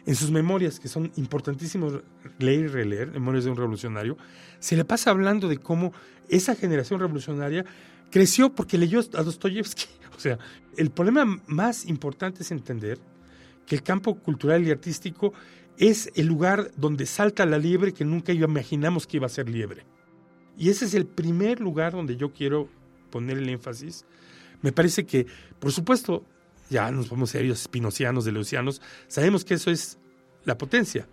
en 0.04 0.14
sus 0.14 0.30
memorias, 0.30 0.80
que 0.80 0.88
son 0.88 1.12
importantísimos 1.16 2.00
leer 2.38 2.60
y 2.60 2.68
releer, 2.68 3.12
Memorias 3.12 3.44
de 3.44 3.50
un 3.50 3.56
Revolucionario, 3.56 4.16
se 4.58 4.76
le 4.76 4.84
pasa 4.84 5.10
hablando 5.10 5.48
de 5.48 5.58
cómo 5.58 5.92
esa 6.28 6.54
generación 6.54 7.00
revolucionaria 7.00 7.64
creció 8.12 8.54
porque 8.54 8.78
leyó 8.78 9.00
a 9.00 9.22
Dostoyevsky. 9.22 9.86
O 10.14 10.20
sea, 10.22 10.38
el 10.76 10.90
problema 10.90 11.42
más 11.48 11.86
importante 11.86 12.44
es 12.44 12.52
entender 12.52 13.00
que 13.66 13.74
el 13.74 13.82
campo 13.82 14.14
cultural 14.14 14.64
y 14.64 14.70
artístico 14.70 15.32
es 15.78 16.12
el 16.14 16.26
lugar 16.26 16.70
donde 16.76 17.06
salta 17.06 17.44
la 17.44 17.58
liebre 17.58 17.92
que 17.92 18.04
nunca 18.04 18.32
imaginamos 18.32 19.08
que 19.08 19.16
iba 19.16 19.26
a 19.26 19.30
ser 19.30 19.48
liebre. 19.48 19.84
Y 20.56 20.68
ese 20.68 20.84
es 20.84 20.94
el 20.94 21.06
primer 21.06 21.60
lugar 21.60 21.92
donde 21.92 22.16
yo 22.16 22.32
quiero 22.32 22.68
poner 23.10 23.38
el 23.38 23.48
énfasis. 23.48 24.04
Me 24.60 24.70
parece 24.70 25.06
que, 25.06 25.26
por 25.58 25.72
supuesto, 25.72 26.24
ya 26.70 26.90
nos 26.90 27.10
vamos 27.10 27.30
serios 27.30 27.62
espinocianos, 27.62 28.24
deleucianos, 28.24 28.80
sabemos 29.08 29.44
que 29.44 29.54
eso 29.54 29.70
es 29.70 29.98
la 30.44 30.58
potencia. 30.58 31.06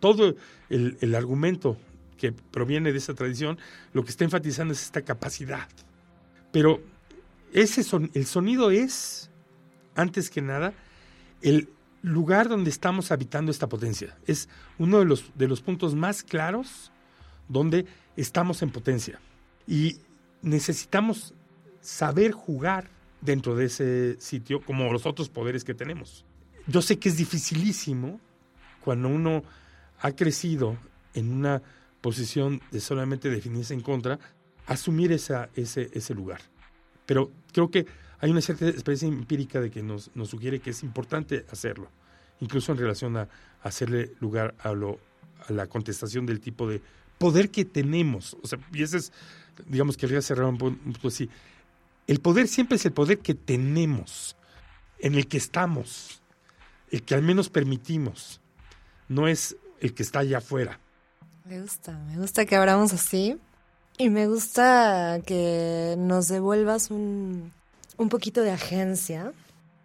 Todo 0.00 0.34
el, 0.68 1.14
argumento 1.14 1.76
que 2.16 2.32
proviene 2.32 2.92
de 2.92 2.98
esa 2.98 3.14
tradición, 3.14 3.58
lo 3.92 4.04
que 4.04 4.10
está 4.10 4.24
enfatizando 4.24 4.72
es 4.74 4.82
esta 4.82 5.02
capacidad. 5.02 5.68
Pero 6.52 6.80
ese 7.52 7.82
son, 7.82 8.10
el 8.14 8.26
sonido 8.26 8.70
es, 8.70 9.30
antes 9.94 10.30
que 10.30 10.42
nada, 10.42 10.72
el 11.40 11.68
lugar 12.02 12.48
donde 12.48 12.70
estamos 12.70 13.10
habitando 13.10 13.50
esta 13.50 13.68
potencia. 13.68 14.16
Es 14.26 14.48
uno 14.78 14.98
de 14.98 15.04
los, 15.04 15.30
de 15.34 15.48
los 15.48 15.60
puntos 15.60 15.94
más 15.94 16.22
claros 16.22 16.92
donde 17.48 17.86
estamos 18.16 18.62
en 18.62 18.70
potencia 18.70 19.20
y 19.66 19.98
necesitamos 20.42 21.34
saber 21.80 22.32
jugar 22.32 22.88
dentro 23.20 23.54
de 23.54 23.66
ese 23.66 24.20
sitio 24.20 24.60
como 24.60 24.92
los 24.92 25.06
otros 25.06 25.28
poderes 25.28 25.64
que 25.64 25.74
tenemos. 25.74 26.24
Yo 26.66 26.82
sé 26.82 26.98
que 26.98 27.08
es 27.08 27.16
dificilísimo 27.16 28.20
cuando 28.84 29.08
uno 29.08 29.42
ha 30.00 30.12
crecido 30.12 30.76
en 31.14 31.32
una 31.32 31.62
posición 32.00 32.60
de 32.70 32.80
solamente 32.80 33.30
definirse 33.30 33.74
en 33.74 33.80
contra, 33.80 34.18
asumir 34.66 35.12
esa, 35.12 35.48
ese, 35.54 35.90
ese 35.92 36.14
lugar. 36.14 36.40
Pero 37.06 37.30
creo 37.52 37.70
que 37.70 37.86
hay 38.20 38.30
una 38.30 38.40
cierta 38.40 38.68
experiencia 38.68 39.08
empírica 39.08 39.60
de 39.60 39.70
que 39.70 39.82
nos, 39.82 40.10
nos 40.14 40.30
sugiere 40.30 40.60
que 40.60 40.70
es 40.70 40.82
importante 40.82 41.44
hacerlo, 41.50 41.90
incluso 42.40 42.72
en 42.72 42.78
relación 42.78 43.16
a, 43.16 43.28
hacerle 43.62 44.12
lugar 44.20 44.54
a, 44.58 44.72
lo, 44.72 44.98
a 45.48 45.52
la 45.52 45.66
contestación 45.66 46.26
del 46.26 46.40
tipo 46.40 46.68
de 46.68 46.80
poder 47.18 47.50
que 47.50 47.64
tenemos. 47.64 48.36
O 48.42 48.46
sea, 48.46 48.58
y 48.72 48.82
ese 48.82 48.98
es, 48.98 49.12
digamos, 49.66 49.96
querría 49.96 50.22
cerrar 50.22 50.46
un 50.46 50.58
poco 50.58 51.08
así. 51.08 51.28
El 52.06 52.20
poder 52.20 52.48
siempre 52.48 52.76
es 52.76 52.84
el 52.84 52.92
poder 52.92 53.20
que 53.20 53.34
tenemos, 53.34 54.36
en 54.98 55.14
el 55.14 55.28
que 55.28 55.36
estamos, 55.36 56.22
el 56.90 57.02
que 57.02 57.14
al 57.14 57.22
menos 57.22 57.48
permitimos, 57.48 58.40
no 59.08 59.28
es 59.28 59.56
el 59.80 59.94
que 59.94 60.02
está 60.02 60.20
allá 60.20 60.38
afuera. 60.38 60.78
Me 61.44 61.60
gusta, 61.60 61.98
me 61.98 62.18
gusta 62.18 62.44
que 62.46 62.56
abramos 62.56 62.92
así 62.92 63.38
y 63.98 64.10
me 64.10 64.26
gusta 64.26 65.20
que 65.24 65.94
nos 65.98 66.28
devuelvas 66.28 66.90
un, 66.90 67.52
un 67.96 68.08
poquito 68.08 68.42
de 68.42 68.50
agencia 68.50 69.32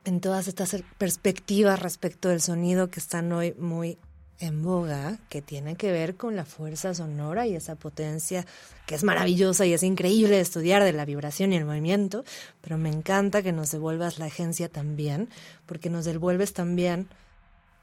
en 0.05 0.21
todas 0.21 0.47
estas 0.47 0.75
perspectivas 0.97 1.81
respecto 1.81 2.29
del 2.29 2.41
sonido 2.41 2.89
que 2.89 2.99
están 2.99 3.31
hoy 3.31 3.53
muy 3.59 3.97
en 4.39 4.63
boga 4.63 5.17
que 5.29 5.41
tiene 5.41 5.75
que 5.75 5.91
ver 5.91 6.15
con 6.15 6.35
la 6.35 6.45
fuerza 6.45 6.93
sonora 6.93 7.47
y 7.47 7.55
esa 7.55 7.75
potencia 7.75 8.45
que 8.85 8.95
es 8.95 9.03
maravillosa 9.03 9.65
y 9.65 9.73
es 9.73 9.83
increíble 9.83 10.39
estudiar 10.39 10.83
de 10.83 10.93
la 10.93 11.05
vibración 11.05 11.53
y 11.53 11.57
el 11.57 11.65
movimiento, 11.65 12.23
pero 12.61 12.77
me 12.77 12.89
encanta 12.89 13.41
que 13.41 13.51
nos 13.51 13.71
devuelvas 13.71 14.19
la 14.19 14.25
agencia 14.25 14.69
también, 14.69 15.29
porque 15.65 15.89
nos 15.89 16.05
devuelves 16.05 16.53
también 16.53 17.07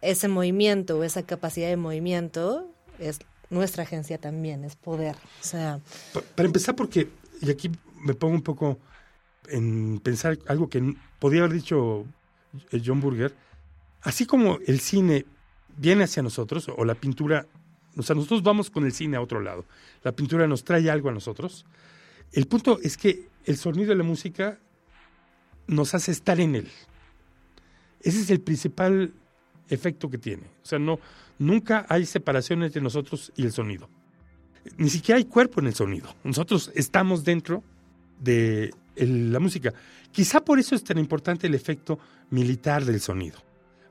ese 0.01 0.29
movimiento 0.29 0.99
o 0.99 1.05
esa 1.05 1.25
capacidad 1.25 1.69
de 1.69 1.77
movimiento, 1.77 2.71
es 2.99 3.19
nuestra 3.51 3.83
agencia 3.85 4.19
también, 4.19 4.65
es 4.65 4.77
poder. 4.77 5.17
O 5.41 5.45
sea, 5.45 5.81
para 6.35 6.47
empezar, 6.47 6.75
porque, 6.77 7.09
y 7.41 7.51
aquí 7.51 7.71
me 8.03 8.15
pongo 8.15 8.35
un 8.35 8.43
poco 8.43 8.79
en 9.49 10.01
pensar 10.01 10.39
algo 10.47 10.69
que 10.69 10.95
podía 11.19 11.41
haber 11.41 11.55
dicho 11.55 12.07
John 12.85 13.01
Burger, 13.01 13.35
así 14.03 14.27
como 14.27 14.59
el 14.67 14.81
cine 14.81 15.27
viene 15.77 16.05
hacia 16.05 16.23
nosotros, 16.23 16.69
o 16.75 16.85
la 16.85 16.95
pintura, 16.95 17.47
o 17.97 18.03
sea, 18.03 18.15
nosotros 18.15 18.43
vamos 18.43 18.71
con 18.71 18.85
el 18.85 18.93
cine 18.93 19.17
a 19.17 19.21
otro 19.21 19.41
lado, 19.41 19.65
la 20.03 20.13
pintura 20.13 20.47
nos 20.47 20.65
trae 20.65 20.91
algo 20.91 21.09
a 21.09 21.13
nosotros, 21.13 21.67
el 22.33 22.47
punto 22.47 22.79
es 22.83 22.97
que 22.97 23.29
el 23.45 23.57
sonido 23.57 23.91
de 23.91 23.97
la 23.97 24.05
música 24.05 24.59
nos 25.67 25.95
hace 25.95 26.13
estar 26.13 26.41
en 26.41 26.57
él. 26.57 26.71
Ese 28.01 28.21
es 28.21 28.31
el 28.31 28.41
principal 28.41 29.15
efecto 29.69 30.11
que 30.11 30.19
tiene. 30.19 30.45
O 30.63 30.67
sea, 30.67 30.79
no, 30.79 30.99
nunca 31.39 31.87
hay 31.89 32.07
separación 32.07 32.63
entre 32.63 32.81
nosotros 32.81 33.33
y 33.37 33.45
el 33.45 33.53
sonido. 33.53 33.89
Ni 34.77 34.91
siquiera 34.91 35.19
hay 35.19 35.25
cuerpo 35.25 35.61
en 35.61 35.67
el 35.67 35.75
sonido. 35.75 36.15
Nosotros 36.25 36.71
estamos 36.75 37.25
dentro 37.25 37.63
de 38.21 38.73
la 38.97 39.41
música. 39.41 39.73
Quizá 40.11 40.45
por 40.45 40.59
eso 40.59 40.75
es 40.75 40.85
tan 40.85 40.99
importante 40.99 41.47
el 41.47 41.55
efecto 41.55 41.99
militar 42.31 42.85
del 42.85 43.01
sonido. 43.01 43.39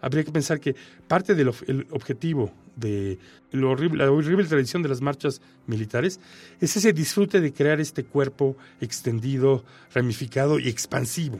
Habría 0.02 0.26
que 0.26 0.32
pensar 0.32 0.60
que 0.60 0.76
parte 1.08 1.34
del 1.34 1.48
objetivo 1.92 2.52
de 2.76 3.20
la 3.52 3.68
horrible 4.12 4.44
tradición 4.44 4.84
de 4.84 4.90
las 4.90 5.00
marchas 5.00 5.42
militares 5.66 6.20
es 6.60 6.76
ese 6.76 6.92
disfrute 6.92 7.40
de 7.40 7.54
crear 7.54 7.80
este 7.80 8.04
cuerpo 8.04 8.58
extendido, 8.82 9.64
ramificado 9.94 10.60
y 10.60 10.68
expansivo 10.68 11.40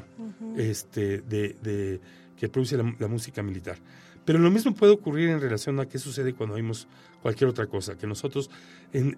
este, 0.56 1.22
de, 1.22 2.00
que 2.38 2.48
produce 2.48 2.78
la, 2.78 3.08
música 3.08 3.44
militar. 3.44 3.78
Pero 4.26 4.40
lo 4.40 4.50
mismo 4.52 4.74
puede 4.74 4.94
ocurrir 4.94 5.30
en 5.30 5.42
relación 5.42 5.80
a 5.80 5.88
qué 5.88 6.00
sucede 6.00 6.34
cuando 6.34 6.56
oímos 6.56 6.88
cualquier 7.22 7.50
otra 7.50 7.68
cosa, 7.68 7.98
que 7.98 8.08
nosotros, 8.08 8.50
en 8.92 9.18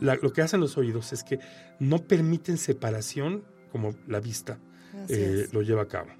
lo 0.00 0.32
que 0.32 0.42
hacen 0.42 0.60
los 0.60 0.76
oídos 0.76 1.12
es 1.12 1.24
que 1.24 1.38
no 1.78 1.98
permiten 1.98 2.58
separación 2.58 3.44
como 3.70 3.94
la 4.06 4.20
vista 4.20 4.58
eh, 5.08 5.48
lo 5.52 5.62
lleva 5.62 5.82
a 5.82 5.88
cabo. 5.88 6.10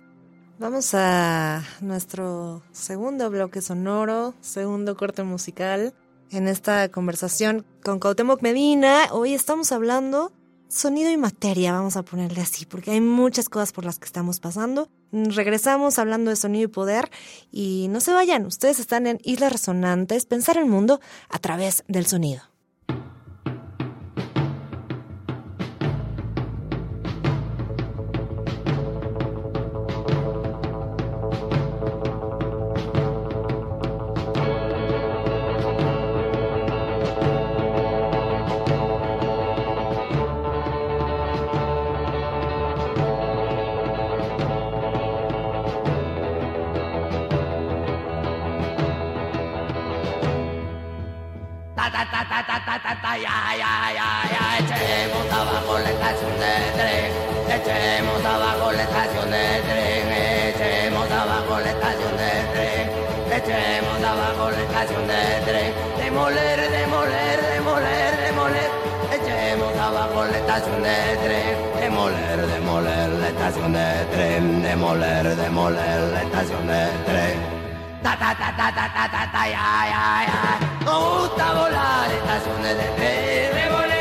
Vamos 0.59 0.95
a 0.95 1.63
nuestro 1.81 2.63
segundo 2.73 3.31
bloque 3.31 3.61
sonoro, 3.61 4.35
segundo 4.41 4.97
corte 4.97 5.23
musical 5.23 5.95
en 6.31 6.49
esta 6.49 6.89
conversación 6.89 7.67
con 7.83 7.99
Cuauhtémoc 7.99 8.43
Medina. 8.43 9.09
Hoy 9.11 9.35
estamos 9.35 9.73
hablando 9.73 10.33
sonido 10.73 11.11
y 11.11 11.17
materia, 11.17 11.73
vamos 11.73 11.97
a 11.97 12.03
ponerle 12.03 12.41
así, 12.41 12.65
porque 12.65 12.93
hay 12.93 13.01
muchas 13.01 13.49
cosas 13.49 13.73
por 13.73 13.85
las 13.85 13.99
que 13.99 14.07
estamos 14.07 14.41
pasando. 14.41 14.89
Regresamos 15.13 15.99
hablando 15.99 16.31
de 16.31 16.37
sonido 16.37 16.65
y 16.65 16.69
poder 16.69 17.11
y 17.51 17.89
no 17.91 18.01
se 18.01 18.13
vayan, 18.13 18.47
ustedes 18.47 18.81
están 18.81 19.07
en 19.07 19.19
Islas 19.23 19.53
Resonantes, 19.53 20.25
pensar 20.25 20.57
el 20.57 20.67
mundo 20.67 21.01
a 21.29 21.39
través 21.39 21.85
del 21.89 22.07
sonido. 22.07 22.52
Estación 73.53 73.75
de 73.75 74.07
tren, 74.13 74.63
demoler, 74.63 75.37
demoler, 75.37 76.25
estación 76.25 76.67
de 76.67 76.89
tren. 77.05 77.39
Ta 78.03 78.17
ta 78.17 78.35
ta 78.35 78.51
ta 78.57 78.73
ta 78.75 78.89
ta 78.95 79.09
ta 79.11 79.31
ta, 79.31 79.41
ai 79.43 79.53
ai 79.53 79.93
ai, 79.93 80.27
ho 80.87 81.01
voluto 81.01 81.45
volare, 81.59 82.17
estazione 82.17 82.75
3, 82.97 83.55
demoler. 83.55 83.92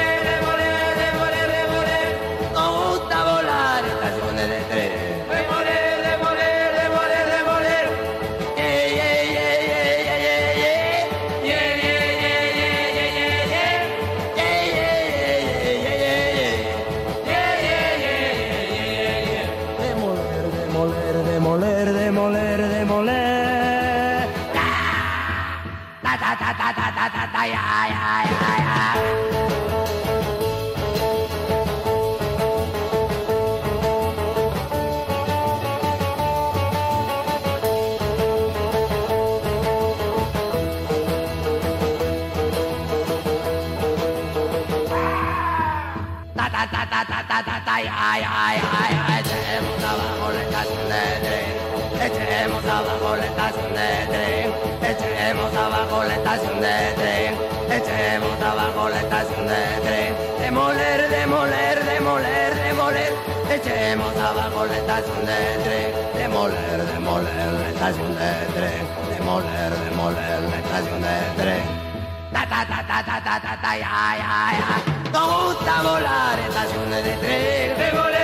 Echemos 52.04 52.66
abajo 52.66 53.16
la 55.34 56.16
estación 56.16 56.60
de 56.60 56.94
tren, 56.96 57.36
echemos 57.72 58.42
abajo 58.42 58.90
la 58.90 59.00
estación 59.00 59.48
de 59.48 59.64
tren, 59.82 60.16
demoler, 60.42 61.10
demoler, 61.10 61.86
demoler, 61.86 62.56
demoler, 62.56 63.14
echemos 63.50 64.14
abajo 64.18 64.66
la 64.66 64.78
estación 64.78 65.26
de 65.26 65.58
tren, 65.64 65.94
demoler, 66.16 66.86
demoler 66.86 67.54
la 67.54 67.70
estación 67.70 68.14
de 68.14 68.32
tren, 68.54 68.88
demoler, 69.18 69.72
demoler 69.90 70.42
la 70.50 70.58
estación 70.58 71.02
de 71.02 71.42
tren. 71.42 71.64
Ta 72.34 72.46
ta 72.46 72.66
ta 72.66 72.84
ta 72.88 73.04
ta 73.04 73.22
ta 73.24 73.40
ta 73.40 73.62
ta 73.62 73.78
ya 73.78 74.18
ya 74.18 74.52
ya. 74.60 75.12
Nos 75.14 75.44
gusta 75.56 75.82
volar 75.82 76.40
estaciones 76.40 77.04
de 77.06 77.14
tren, 77.14 77.78
demoler, 77.78 78.21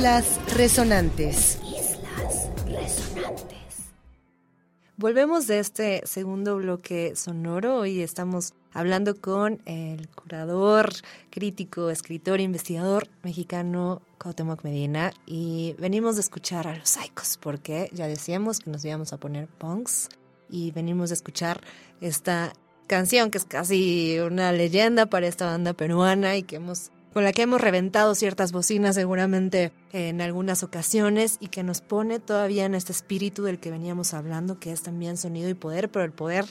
Islas 0.00 0.40
Resonantes. 0.56 1.58
Islas 1.62 2.48
Resonantes. 2.64 3.58
Volvemos 4.96 5.46
de 5.46 5.58
este 5.58 6.00
segundo 6.06 6.56
bloque 6.56 7.14
sonoro 7.16 7.84
y 7.84 8.00
estamos 8.00 8.54
hablando 8.72 9.14
con 9.20 9.60
el 9.66 10.08
curador, 10.08 10.90
crítico, 11.28 11.90
escritor, 11.90 12.40
investigador 12.40 13.08
mexicano 13.22 14.00
Cuauhtémoc 14.16 14.64
Medina 14.64 15.12
y 15.26 15.76
venimos 15.78 16.14
de 16.14 16.22
escuchar 16.22 16.66
a 16.66 16.78
los 16.78 16.88
Psychos 16.88 17.36
porque 17.36 17.90
ya 17.92 18.06
decíamos 18.06 18.60
que 18.60 18.70
nos 18.70 18.82
íbamos 18.82 19.12
a 19.12 19.18
poner 19.18 19.48
punks 19.48 20.08
y 20.48 20.70
venimos 20.70 21.10
de 21.10 21.16
escuchar 21.16 21.60
esta 22.00 22.54
canción 22.86 23.30
que 23.30 23.36
es 23.36 23.44
casi 23.44 24.18
una 24.18 24.50
leyenda 24.52 25.04
para 25.04 25.26
esta 25.26 25.44
banda 25.44 25.74
peruana 25.74 26.38
y 26.38 26.42
que 26.42 26.56
hemos 26.56 26.90
con 27.12 27.24
la 27.24 27.32
que 27.32 27.42
hemos 27.42 27.60
reventado 27.60 28.14
ciertas 28.14 28.52
bocinas 28.52 28.94
seguramente 28.94 29.72
en 29.92 30.20
algunas 30.20 30.62
ocasiones 30.62 31.36
y 31.40 31.48
que 31.48 31.62
nos 31.62 31.80
pone 31.80 32.20
todavía 32.20 32.64
en 32.64 32.74
este 32.74 32.92
espíritu 32.92 33.42
del 33.42 33.58
que 33.58 33.70
veníamos 33.70 34.14
hablando, 34.14 34.60
que 34.60 34.72
es 34.72 34.82
también 34.82 35.16
sonido 35.16 35.48
y 35.48 35.54
poder, 35.54 35.90
pero 35.90 36.04
el 36.04 36.12
poder 36.12 36.46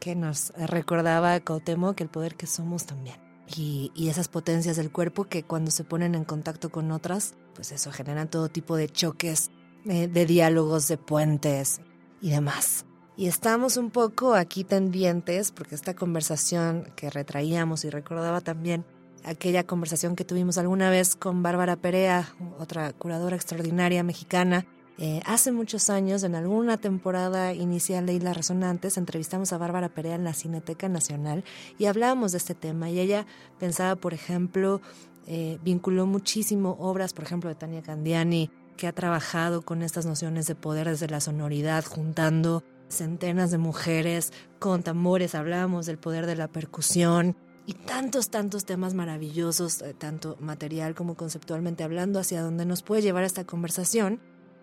que 0.00 0.14
nos 0.14 0.52
recordaba 0.56 1.40
Cautemo, 1.40 1.94
que 1.94 2.02
el 2.02 2.10
poder 2.10 2.34
que 2.34 2.46
somos 2.46 2.84
también. 2.84 3.16
Y, 3.56 3.90
esas 4.08 4.28
potencias 4.28 4.76
del 4.76 4.90
cuerpo 4.90 5.24
que 5.24 5.42
cuando 5.42 5.70
se 5.70 5.84
ponen 5.84 6.14
en 6.14 6.24
contacto 6.24 6.70
con 6.70 6.90
otras, 6.90 7.34
pues 7.54 7.72
eso 7.72 7.92
generan 7.92 8.28
todo 8.28 8.48
tipo 8.48 8.76
de 8.76 8.88
choques, 8.88 9.50
eh, 9.86 10.08
de 10.08 10.26
diálogos, 10.26 10.88
de 10.88 10.96
puentes 10.96 11.80
y 12.20 12.30
demás. 12.30 12.86
Y 13.16 13.26
estamos 13.26 13.76
un 13.76 13.90
poco 13.90 14.34
aquí 14.34 14.64
pendientes 14.64 15.52
porque 15.52 15.74
esta 15.74 15.94
conversación 15.94 16.92
que 16.96 17.10
retraíamos 17.10 17.84
y 17.84 17.90
recordaba 17.90 18.40
también 18.40 18.84
aquella 19.24 19.64
conversación 19.64 20.16
que 20.16 20.24
tuvimos 20.24 20.58
alguna 20.58 20.90
vez 20.90 21.16
con 21.16 21.42
Bárbara 21.42 21.76
Perea, 21.76 22.34
otra 22.58 22.92
curadora 22.92 23.36
extraordinaria 23.36 24.02
mexicana. 24.02 24.66
Eh, 24.96 25.20
hace 25.26 25.50
muchos 25.50 25.90
años, 25.90 26.22
en 26.22 26.36
alguna 26.36 26.76
temporada 26.76 27.52
inicial 27.52 28.06
de 28.06 28.14
Islas 28.14 28.36
Resonantes, 28.36 28.96
entrevistamos 28.96 29.52
a 29.52 29.58
Bárbara 29.58 29.88
Perea 29.88 30.14
en 30.14 30.24
la 30.24 30.34
Cineteca 30.34 30.88
Nacional 30.88 31.42
y 31.78 31.86
hablábamos 31.86 32.32
de 32.32 32.38
este 32.38 32.54
tema. 32.54 32.90
Y 32.90 33.00
ella 33.00 33.26
pensaba, 33.58 33.96
por 33.96 34.14
ejemplo, 34.14 34.80
eh, 35.26 35.58
vinculó 35.64 36.06
muchísimo 36.06 36.76
obras, 36.78 37.12
por 37.12 37.24
ejemplo, 37.24 37.48
de 37.48 37.56
Tania 37.56 37.82
Candiani, 37.82 38.50
que 38.76 38.86
ha 38.86 38.92
trabajado 38.92 39.62
con 39.62 39.82
estas 39.82 40.06
nociones 40.06 40.46
de 40.46 40.54
poder 40.54 40.88
desde 40.88 41.08
la 41.08 41.20
sonoridad, 41.20 41.84
juntando 41.84 42.62
centenas 42.88 43.50
de 43.50 43.58
mujeres 43.58 44.32
con 44.58 44.82
tambores, 44.82 45.34
hablábamos 45.34 45.86
del 45.86 45.98
poder 45.98 46.26
de 46.26 46.36
la 46.36 46.48
percusión, 46.48 47.36
y 47.66 47.74
tantos, 47.74 48.30
tantos 48.30 48.64
temas 48.64 48.94
maravillosos, 48.94 49.82
eh, 49.82 49.94
tanto 49.94 50.36
material 50.40 50.94
como 50.94 51.16
conceptualmente 51.16 51.84
hablando, 51.84 52.18
hacia 52.18 52.42
donde 52.42 52.66
nos 52.66 52.82
puede 52.82 53.02
llevar 53.02 53.24
esta 53.24 53.44
conversación. 53.44 54.20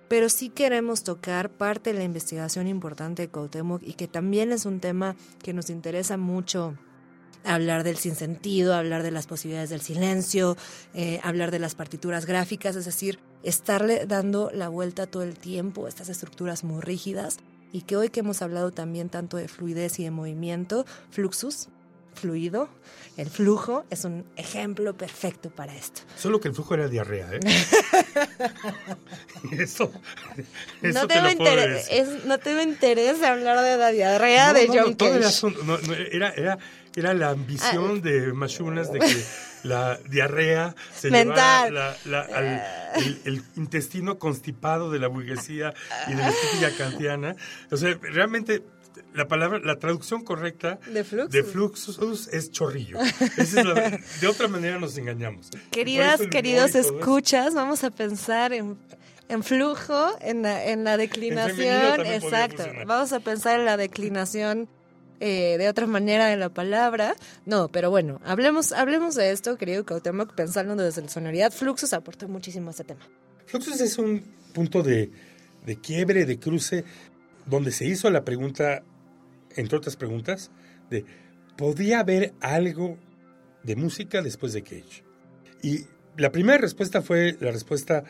Pero 0.07 0.29
sí 0.29 0.49
queremos 0.49 1.03
tocar 1.03 1.49
parte 1.49 1.93
de 1.93 1.99
la 1.99 2.03
investigación 2.03 2.67
importante 2.67 3.23
de 3.23 3.29
Cuauhtémoc 3.29 3.81
y 3.81 3.93
que 3.93 4.07
también 4.07 4.51
es 4.51 4.65
un 4.65 4.79
tema 4.79 5.15
que 5.41 5.53
nos 5.53 5.69
interesa 5.69 6.17
mucho 6.17 6.77
hablar 7.43 7.83
del 7.83 7.97
sinsentido, 7.97 8.75
hablar 8.75 9.03
de 9.03 9.11
las 9.11 9.25
posibilidades 9.25 9.69
del 9.69 9.81
silencio, 9.81 10.57
eh, 10.93 11.19
hablar 11.23 11.49
de 11.49 11.59
las 11.59 11.75
partituras 11.75 12.25
gráficas, 12.25 12.75
es 12.75 12.85
decir, 12.85 13.19
estarle 13.41 14.05
dando 14.05 14.51
la 14.53 14.69
vuelta 14.69 15.07
todo 15.07 15.23
el 15.23 15.39
tiempo 15.39 15.85
a 15.85 15.89
estas 15.89 16.09
estructuras 16.09 16.63
muy 16.63 16.81
rígidas 16.81 17.37
y 17.71 17.81
que 17.81 17.97
hoy 17.97 18.09
que 18.09 18.19
hemos 18.19 18.41
hablado 18.41 18.71
también 18.71 19.09
tanto 19.09 19.37
de 19.37 19.47
fluidez 19.47 19.99
y 19.99 20.03
de 20.03 20.11
movimiento, 20.11 20.85
fluxus, 21.09 21.69
fluido, 22.21 22.69
el 23.17 23.29
flujo 23.29 23.85
es 23.89 24.05
un 24.05 24.25
ejemplo 24.35 24.95
perfecto 24.95 25.49
para 25.49 25.75
esto. 25.75 26.01
Solo 26.17 26.39
que 26.39 26.47
el 26.47 26.53
flujo 26.53 26.75
era 26.75 26.87
diarrea, 26.87 27.29
¿eh? 27.33 27.39
eso, 29.59 29.91
no, 30.81 31.07
te 31.07 31.21
no 32.25 32.37
te 32.37 32.63
interesa 32.63 33.31
hablar 33.33 33.61
de 33.61 33.77
la 33.77 33.91
diarrea 33.91 34.53
de 34.53 34.67
John 34.67 34.95
no, 35.65 35.77
era, 36.11 36.29
era, 36.29 36.57
era 36.95 37.13
la 37.13 37.29
ambición 37.29 37.97
ah, 37.97 38.01
de 38.01 38.33
Machunas 38.33 38.91
de 38.91 38.99
que 38.99 39.23
la 39.63 39.97
diarrea 40.09 40.75
se 40.95 41.09
llevara 41.09 41.95
el, 43.25 43.43
intestino 43.55 44.19
constipado 44.19 44.89
de 44.89 44.99
la 44.99 45.07
burguesía 45.07 45.73
y 46.07 46.11
de 46.11 46.21
la 46.21 46.29
estética 46.29 46.71
kantiana. 46.77 47.35
O 47.71 47.77
sea, 47.77 47.97
realmente 48.01 48.63
la 49.13 49.27
palabra, 49.27 49.59
la 49.59 49.77
traducción 49.77 50.23
correcta 50.23 50.79
de 50.87 51.43
fluxus, 51.43 52.27
es 52.29 52.51
chorrillo. 52.51 52.97
de 54.21 54.27
otra 54.27 54.47
manera 54.47 54.79
nos 54.79 54.97
engañamos. 54.97 55.49
Queridas, 55.71 56.21
queridos 56.31 56.75
escuchas, 56.75 57.53
vamos 57.53 57.83
a 57.83 57.91
pensar 57.91 58.53
en, 58.53 58.77
flujo, 59.43 60.11
en 60.21 60.43
la, 60.43 60.65
en 60.65 60.83
la 60.83 60.97
declinación. 60.97 62.05
Exacto. 62.05 62.65
Vamos 62.85 63.11
a 63.13 63.19
pensar 63.19 63.59
en 63.59 63.65
la 63.65 63.77
declinación 63.77 64.69
eh, 65.19 65.57
de 65.57 65.69
otra 65.69 65.87
manera 65.87 66.27
de 66.27 66.37
la 66.37 66.49
palabra. 66.49 67.15
No, 67.45 67.67
pero 67.67 67.89
bueno, 67.89 68.19
hablemos, 68.23 68.71
hablemos 68.71 69.15
de 69.15 69.31
esto, 69.31 69.57
querido 69.57 69.85
Cuauhtémoc, 69.85 70.33
pensando 70.33 70.75
desde 70.75 71.01
la 71.01 71.09
sonoridad. 71.09 71.51
Fluxus 71.51 71.93
aportó 71.93 72.27
muchísimo 72.27 72.69
a 72.69 72.71
este 72.71 72.85
tema. 72.85 73.01
Fluxus 73.45 73.81
es 73.81 73.97
un 73.97 74.23
punto 74.53 74.81
de, 74.81 75.11
de 75.65 75.75
quiebre, 75.75 76.25
de 76.25 76.39
cruce, 76.39 76.85
donde 77.45 77.71
se 77.71 77.85
hizo 77.85 78.09
la 78.09 78.23
pregunta 78.23 78.83
entre 79.55 79.77
otras 79.77 79.95
preguntas, 79.95 80.51
de 80.89 81.05
¿podía 81.57 81.99
haber 81.99 82.33
algo 82.41 82.97
de 83.63 83.75
música 83.75 84.21
después 84.21 84.53
de 84.53 84.63
Cage? 84.63 85.03
Y 85.61 85.85
la 86.17 86.31
primera 86.31 86.57
respuesta 86.57 87.01
fue 87.01 87.37
la 87.39 87.51
respuesta 87.51 88.03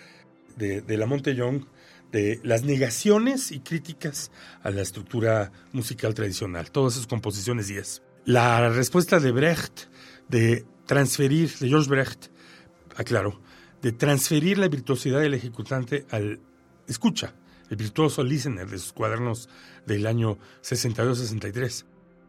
de, 0.56 0.82
de 0.82 0.98
Lamonte 0.98 1.36
Young 1.36 1.66
de 2.12 2.40
las 2.44 2.64
negaciones 2.64 3.52
y 3.52 3.62
críticas 3.62 4.32
a 4.64 4.72
la 4.72 4.82
estructura 4.82 5.52
musical 5.72 6.14
tradicional, 6.14 6.72
todas 6.72 6.94
sus 6.94 7.08
composiciones 7.08 7.68
10. 7.68 8.02
La 8.26 8.70
respuesta 8.70 9.20
de 9.20 9.32
Brecht 9.32 9.88
de 10.28 10.66
transferir, 10.86 11.58
de 11.60 11.70
George 11.70 11.90
Brecht, 11.90 12.28
aclaro, 12.96 13.42
de 13.82 13.92
transferir 13.92 14.58
la 14.58 14.68
virtuosidad 14.68 15.20
del 15.20 15.34
ejecutante 15.34 16.06
al 16.10 16.40
escucha, 16.88 17.34
el 17.72 17.78
virtuoso 17.78 18.24
listener 18.24 18.70
de 18.70 18.78
sus 18.78 18.94
cuadernos 18.94 19.50
del 19.88 20.06
año 20.06 20.38
62-63. 20.62 21.86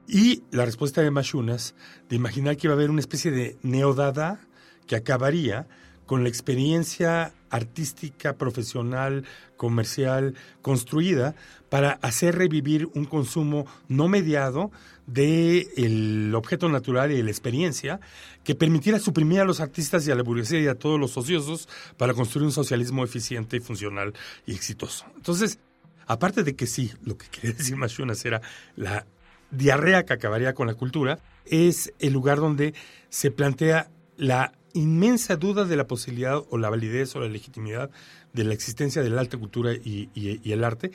Y 0.06 0.44
la 0.52 0.64
respuesta 0.64 1.02
de 1.02 1.10
Machunas 1.10 1.74
de 2.08 2.16
imaginar 2.16 2.56
que 2.56 2.68
iba 2.68 2.74
a 2.74 2.76
haber 2.76 2.90
una 2.90 3.00
especie 3.00 3.30
de 3.32 3.58
neodada 3.62 4.40
que 4.86 4.96
acabaría 4.96 5.66
con 6.06 6.22
la 6.22 6.28
experiencia 6.28 7.34
artística, 7.50 8.34
profesional, 8.34 9.24
comercial, 9.56 10.34
construida 10.60 11.34
para 11.68 11.92
hacer 12.02 12.36
revivir 12.36 12.88
un 12.94 13.04
consumo 13.04 13.66
no 13.88 14.08
mediado 14.08 14.70
del 15.06 16.32
objeto 16.34 16.68
natural 16.68 17.10
y 17.10 17.16
de 17.16 17.22
la 17.22 17.30
experiencia 17.30 18.00
que 18.44 18.54
permitiera 18.54 18.98
suprimir 18.98 19.40
a 19.40 19.44
los 19.44 19.60
artistas 19.60 20.06
y 20.06 20.10
a 20.10 20.14
la 20.14 20.22
burguesía 20.22 20.60
y 20.60 20.66
a 20.68 20.74
todos 20.74 20.98
los 20.98 21.16
ociosos 21.16 21.68
para 21.96 22.14
construir 22.14 22.46
un 22.46 22.52
socialismo 22.52 23.04
eficiente 23.04 23.56
y 23.56 23.60
funcional 23.60 24.14
y 24.46 24.54
exitoso. 24.54 25.06
Entonces, 25.16 25.58
aparte 26.06 26.42
de 26.42 26.54
que 26.54 26.66
sí, 26.66 26.92
lo 27.04 27.16
que 27.16 27.26
quería 27.30 27.52
decir 27.52 27.76
Machunas 27.76 28.24
era 28.24 28.40
la 28.76 29.06
diarrea 29.50 30.04
que 30.04 30.14
acabaría 30.14 30.54
con 30.54 30.66
la 30.66 30.74
cultura, 30.74 31.18
es 31.44 31.92
el 31.98 32.12
lugar 32.12 32.38
donde 32.38 32.74
se 33.10 33.30
plantea 33.30 33.90
la 34.16 34.52
inmensa 34.74 35.36
duda 35.36 35.64
de 35.64 35.76
la 35.76 35.86
posibilidad 35.86 36.42
o 36.50 36.58
la 36.58 36.70
validez 36.70 37.14
o 37.14 37.20
la 37.20 37.28
legitimidad 37.28 37.90
de 38.32 38.44
la 38.44 38.54
existencia 38.54 39.02
de 39.02 39.10
la 39.10 39.20
alta 39.20 39.36
cultura 39.36 39.72
y, 39.72 40.40
el 40.50 40.64
arte 40.64 40.92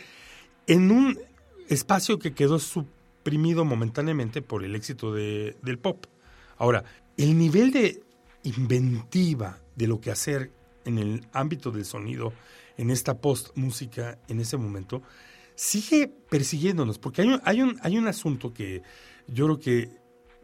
en 0.65 0.91
un 0.91 1.19
espacio 1.69 2.19
que 2.19 2.33
quedó 2.33 2.59
suprimido 3.27 3.65
momentáneamente 3.65 4.41
por 4.41 4.63
el 4.63 4.73
éxito 4.73 5.13
del 5.13 5.79
pop. 5.79 6.05
Ahora, 6.57 6.85
el 7.17 7.37
nivel 7.37 7.73
de 7.73 8.01
inventiva 8.43 9.59
de 9.75 9.85
lo 9.85 9.99
que 9.99 10.11
hacer 10.11 10.53
en 10.85 10.97
el 10.97 11.27
ámbito 11.33 11.69
del 11.69 11.83
sonido, 11.83 12.31
en 12.77 12.89
esta 12.89 13.19
post-música, 13.19 14.17
en 14.29 14.39
ese 14.39 14.55
momento, 14.55 15.01
sigue 15.55 16.07
persiguiéndonos, 16.07 16.99
porque 16.99 17.21
hay 17.21 17.37
hay, 17.43 17.61
un, 17.61 17.77
hay 17.81 17.97
un 17.97 18.07
asunto 18.07 18.53
que 18.53 18.81
yo 19.27 19.43
creo 19.43 19.59
que 19.59 19.89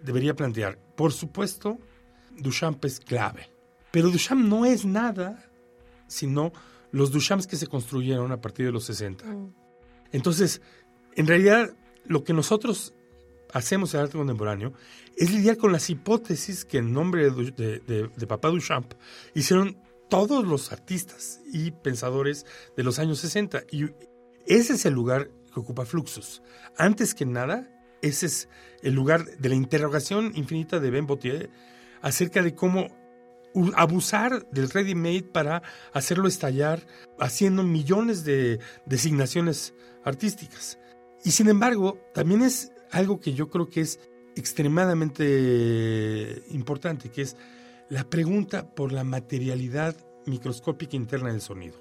debería 0.02 0.36
plantear. 0.36 0.78
Por 0.98 1.14
supuesto, 1.14 1.80
Duchamp 2.38 2.84
es 2.84 3.00
clave. 3.00 3.50
Pero 3.92 4.10
Duchamp 4.10 4.44
no 4.44 4.66
es 4.66 4.84
nada 4.84 5.50
sino 6.10 6.52
los 6.92 7.12
Duchamps 7.12 7.48
que 7.48 7.56
se 7.56 7.68
construyeron 7.68 8.34
a 8.34 8.42
partir 8.42 8.66
de 8.66 8.74
los 8.74 8.84
60. 8.84 9.26
Mm. 9.26 9.54
Entonces, 10.12 10.62
en 11.16 11.28
realidad, 11.28 11.74
lo 12.06 12.24
que 12.24 12.34
nosotros 12.34 12.94
hacemos 13.54 13.94
en 13.94 14.02
arte 14.02 14.18
contemporáneo 14.18 14.74
es 15.16 15.32
lidiar 15.32 15.58
con 15.58 15.72
las 15.72 15.90
hipótesis 15.90 16.66
que 16.66 16.80
en 16.80 16.92
nombre 16.92 17.30
de, 17.30 17.80
de, 17.80 18.28
Papá 18.28 18.50
Duchamp 18.50 18.94
hicieron 19.36 19.78
todos 20.10 20.46
los 20.46 20.72
artistas 20.72 21.40
y 21.52 21.72
pensadores 21.72 22.46
de 22.76 22.84
los 22.84 23.00
años 23.00 23.20
60. 23.20 23.64
Y 23.72 23.86
ese 24.46 24.74
es 24.74 24.86
el 24.86 24.94
lugar 24.94 25.30
que 25.54 25.60
ocupa 25.60 25.86
Fluxus. 25.86 26.42
Antes 26.78 27.14
que 27.14 27.26
nada, 27.26 27.70
ese 28.02 28.26
es 28.26 28.50
el 28.82 28.94
lugar 28.94 29.26
de 29.38 29.50
la 29.50 29.56
interrogación 29.56 30.32
infinita 30.36 30.80
de 30.80 30.92
Ben 30.92 31.08
Botier 31.08 31.50
acerca 32.02 32.42
de 32.42 32.54
cómo 32.54 32.88
abusar 33.76 34.50
del 34.50 34.70
ready-made 34.70 35.24
para 35.24 35.62
hacerlo 35.94 36.28
estallar, 36.28 36.86
haciendo 37.20 37.64
millones 37.64 38.24
de 38.24 38.60
designaciones 38.86 39.74
artísticas. 40.04 40.80
Y 41.24 41.32
sin 41.32 41.50
embargo, 41.50 41.98
también 42.14 42.42
es 42.42 42.72
algo 42.92 43.20
que 43.20 43.34
yo 43.34 43.50
creo 43.50 43.70
que 43.70 43.82
es 43.82 44.00
extremadamente 44.36 46.44
importante, 46.50 47.10
que 47.10 47.22
es 47.22 47.38
la 47.90 48.10
pregunta 48.10 48.74
por 48.74 48.92
la 48.92 49.04
materialidad 49.04 49.96
microscópica 50.26 50.96
interna 50.96 51.32
del 51.32 51.42
sonido. 51.42 51.78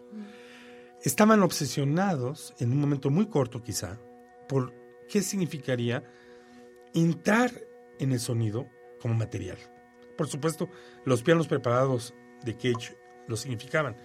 Estaban 1.02 1.42
obsesionados, 1.42 2.54
en 2.58 2.72
un 2.72 2.80
momento 2.80 3.10
muy 3.10 3.26
corto 3.26 3.62
quizá, 3.62 3.98
por 4.48 4.72
qué 5.08 5.22
significaría 5.22 6.04
entrar 6.94 7.52
en 7.98 8.12
el 8.12 8.20
sonido 8.20 8.68
como 9.00 9.14
material. 9.14 9.58
Por 10.16 10.28
supuesto, 10.28 10.68
los 11.04 11.22
pianos 11.22 11.48
preparados 11.48 12.14
de 12.44 12.54
Cage 12.54 12.96
lo 13.26 13.36
significaban. 13.36 13.96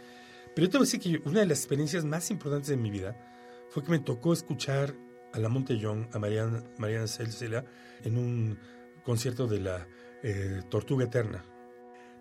Pero 0.56 0.66
yo 0.66 0.72
te 0.72 0.78
voy 0.78 0.88
a 0.88 0.90
decir 0.90 1.00
que 1.00 1.30
una 1.30 1.42
de 1.42 1.46
las 1.46 1.60
experiencias 1.60 2.06
más 2.06 2.32
importantes 2.32 2.70
de 2.70 2.78
mi 2.78 2.90
vida 2.90 3.16
fue 3.70 3.84
que 3.84 3.92
me 3.92 4.00
tocó 4.00 4.34
escuchar 4.34 4.96
a 5.34 5.40
la 5.40 5.50
Young, 5.50 6.08
a 6.14 6.20
Mariana, 6.20 6.64
Mariana 6.78 7.06
en 8.04 8.18
un 8.18 8.60
concierto 9.04 9.48
de 9.48 9.60
la 9.60 9.88
eh, 10.24 10.62
Tortuga 10.70 11.06
Eterna. 11.06 11.44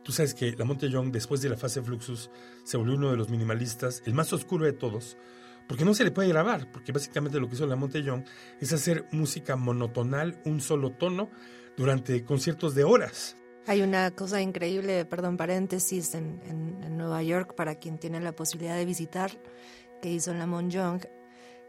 Tú 0.02 0.12
sabes 0.12 0.34
que 0.34 0.52
la 0.52 0.64
Young, 0.64 1.10
después 1.10 1.40
de 1.40 1.48
la 1.48 1.56
fase 1.56 1.82
Fluxus, 1.82 2.30
se 2.64 2.76
volvió 2.76 2.94
uno 2.94 3.10
de 3.10 3.16
los 3.16 3.28
minimalistas, 3.28 4.02
el 4.06 4.14
más 4.14 4.32
oscuro 4.32 4.64
de 4.64 4.72
todos, 4.72 5.16
porque 5.66 5.84
no 5.84 5.94
se 5.94 6.04
le 6.04 6.12
puede 6.12 6.28
grabar, 6.28 6.70
porque 6.70 6.92
básicamente 6.92 7.40
lo 7.40 7.48
que 7.48 7.54
hizo 7.54 7.66
la 7.66 7.76
Young 7.76 8.24
es 8.60 8.72
hacer 8.72 9.06
música 9.10 9.56
monotonal, 9.56 10.40
un 10.44 10.60
solo 10.60 10.92
tono, 10.92 11.30
durante 11.76 12.24
conciertos 12.24 12.74
de 12.74 12.84
horas. 12.84 13.36
Hay 13.66 13.82
una 13.82 14.12
cosa 14.12 14.40
increíble, 14.40 15.04
perdón, 15.04 15.36
paréntesis, 15.36 16.14
en, 16.14 16.40
en, 16.46 16.96
Nueva 16.96 17.22
York, 17.22 17.54
para 17.54 17.74
quien 17.74 17.98
tiene 17.98 18.20
la 18.20 18.32
posibilidad 18.32 18.76
de 18.76 18.84
visitar, 18.84 19.32
que 20.00 20.10
hizo 20.10 20.32
Lamont 20.32 20.70
Young, 20.70 21.02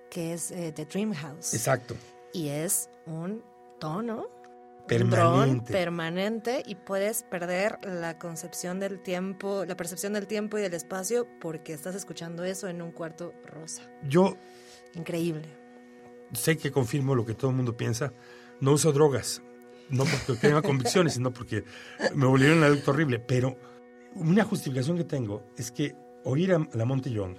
que 0.09 0.33
es 0.33 0.51
eh, 0.51 0.71
The 0.75 0.85
Dream 0.85 1.13
House. 1.13 1.53
Exacto. 1.53 1.95
Y 2.33 2.49
es 2.49 2.89
un 3.05 3.43
tono 3.79 4.29
permanente. 4.87 5.71
permanente 5.71 6.63
y 6.65 6.75
puedes 6.75 7.23
perder 7.23 7.77
la 7.83 8.17
concepción 8.17 8.79
del 8.79 9.01
tiempo, 9.01 9.65
la 9.65 9.75
percepción 9.75 10.13
del 10.13 10.27
tiempo 10.27 10.57
y 10.57 10.61
del 10.61 10.73
espacio 10.73 11.27
porque 11.39 11.73
estás 11.73 11.95
escuchando 11.95 12.43
eso 12.43 12.67
en 12.67 12.81
un 12.81 12.91
cuarto 12.91 13.33
rosa. 13.45 13.83
Yo 14.03 14.37
increíble. 14.95 15.47
Sé 16.33 16.57
que 16.57 16.71
confirmo 16.71 17.15
lo 17.15 17.25
que 17.25 17.33
todo 17.33 17.51
el 17.51 17.57
mundo 17.57 17.77
piensa. 17.77 18.13
No 18.59 18.73
uso 18.73 18.91
drogas, 18.91 19.41
no 19.89 20.03
porque 20.05 20.33
tenga 20.41 20.61
convicciones, 20.61 21.13
sino 21.13 21.31
porque 21.31 21.63
me 22.15 22.25
volvieron 22.25 22.59
un 22.59 22.63
adicto 22.63 22.91
horrible. 22.91 23.19
Pero 23.19 23.57
una 24.15 24.43
justificación 24.43 24.97
que 24.97 25.03
tengo 25.03 25.43
es 25.57 25.71
que 25.71 25.95
oír 26.23 26.53
a 26.53 26.67
la 26.73 26.85
Monte 26.85 27.11
Young 27.11 27.37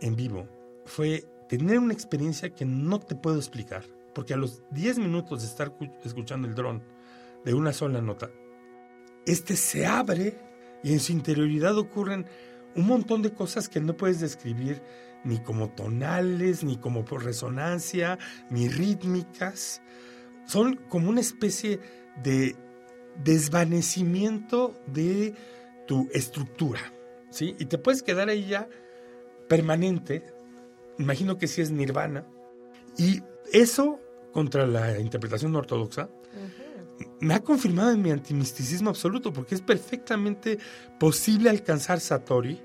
en 0.00 0.16
vivo 0.16 0.48
fue 0.84 1.24
tener 1.58 1.78
una 1.78 1.92
experiencia 1.92 2.54
que 2.54 2.64
no 2.64 2.98
te 2.98 3.14
puedo 3.14 3.36
explicar. 3.36 3.84
Porque 4.14 4.34
a 4.34 4.36
los 4.36 4.62
10 4.70 4.98
minutos 4.98 5.42
de 5.42 5.48
estar 5.48 5.74
escuchando 6.04 6.48
el 6.48 6.54
dron 6.54 6.82
de 7.44 7.54
una 7.54 7.72
sola 7.72 8.00
nota, 8.00 8.30
este 9.26 9.56
se 9.56 9.86
abre 9.86 10.38
y 10.82 10.92
en 10.92 11.00
su 11.00 11.12
interioridad 11.12 11.76
ocurren 11.76 12.26
un 12.74 12.86
montón 12.86 13.22
de 13.22 13.32
cosas 13.32 13.68
que 13.68 13.80
no 13.80 13.96
puedes 13.96 14.20
describir 14.20 14.82
ni 15.24 15.38
como 15.40 15.70
tonales, 15.70 16.64
ni 16.64 16.76
como 16.76 17.04
por 17.04 17.24
resonancia, 17.24 18.18
ni 18.50 18.68
rítmicas 18.68 19.82
son 20.46 20.76
como 20.88 21.08
una 21.08 21.20
especie 21.20 21.80
de 22.22 22.56
desvanecimiento 23.22 24.80
de 24.86 25.34
tu 25.86 26.08
estructura, 26.12 26.80
¿sí? 27.30 27.54
Y 27.58 27.66
te 27.66 27.78
puedes 27.78 28.02
quedar 28.02 28.28
ahí 28.28 28.46
ya 28.46 28.68
permanente, 29.48 30.24
imagino 30.98 31.38
que 31.38 31.48
sí 31.48 31.60
es 31.60 31.70
nirvana, 31.70 32.26
y 32.96 33.22
eso 33.52 34.00
contra 34.32 34.66
la 34.66 34.98
interpretación 34.98 35.54
ortodoxa 35.54 36.08
me 37.20 37.34
ha 37.34 37.40
confirmado 37.40 37.90
en 37.92 38.02
mi 38.02 38.10
antimisticismo 38.10 38.90
absoluto, 38.90 39.32
porque 39.32 39.54
es 39.54 39.60
perfectamente 39.60 40.58
posible 40.98 41.50
alcanzar 41.50 42.00
Satori 42.00 42.60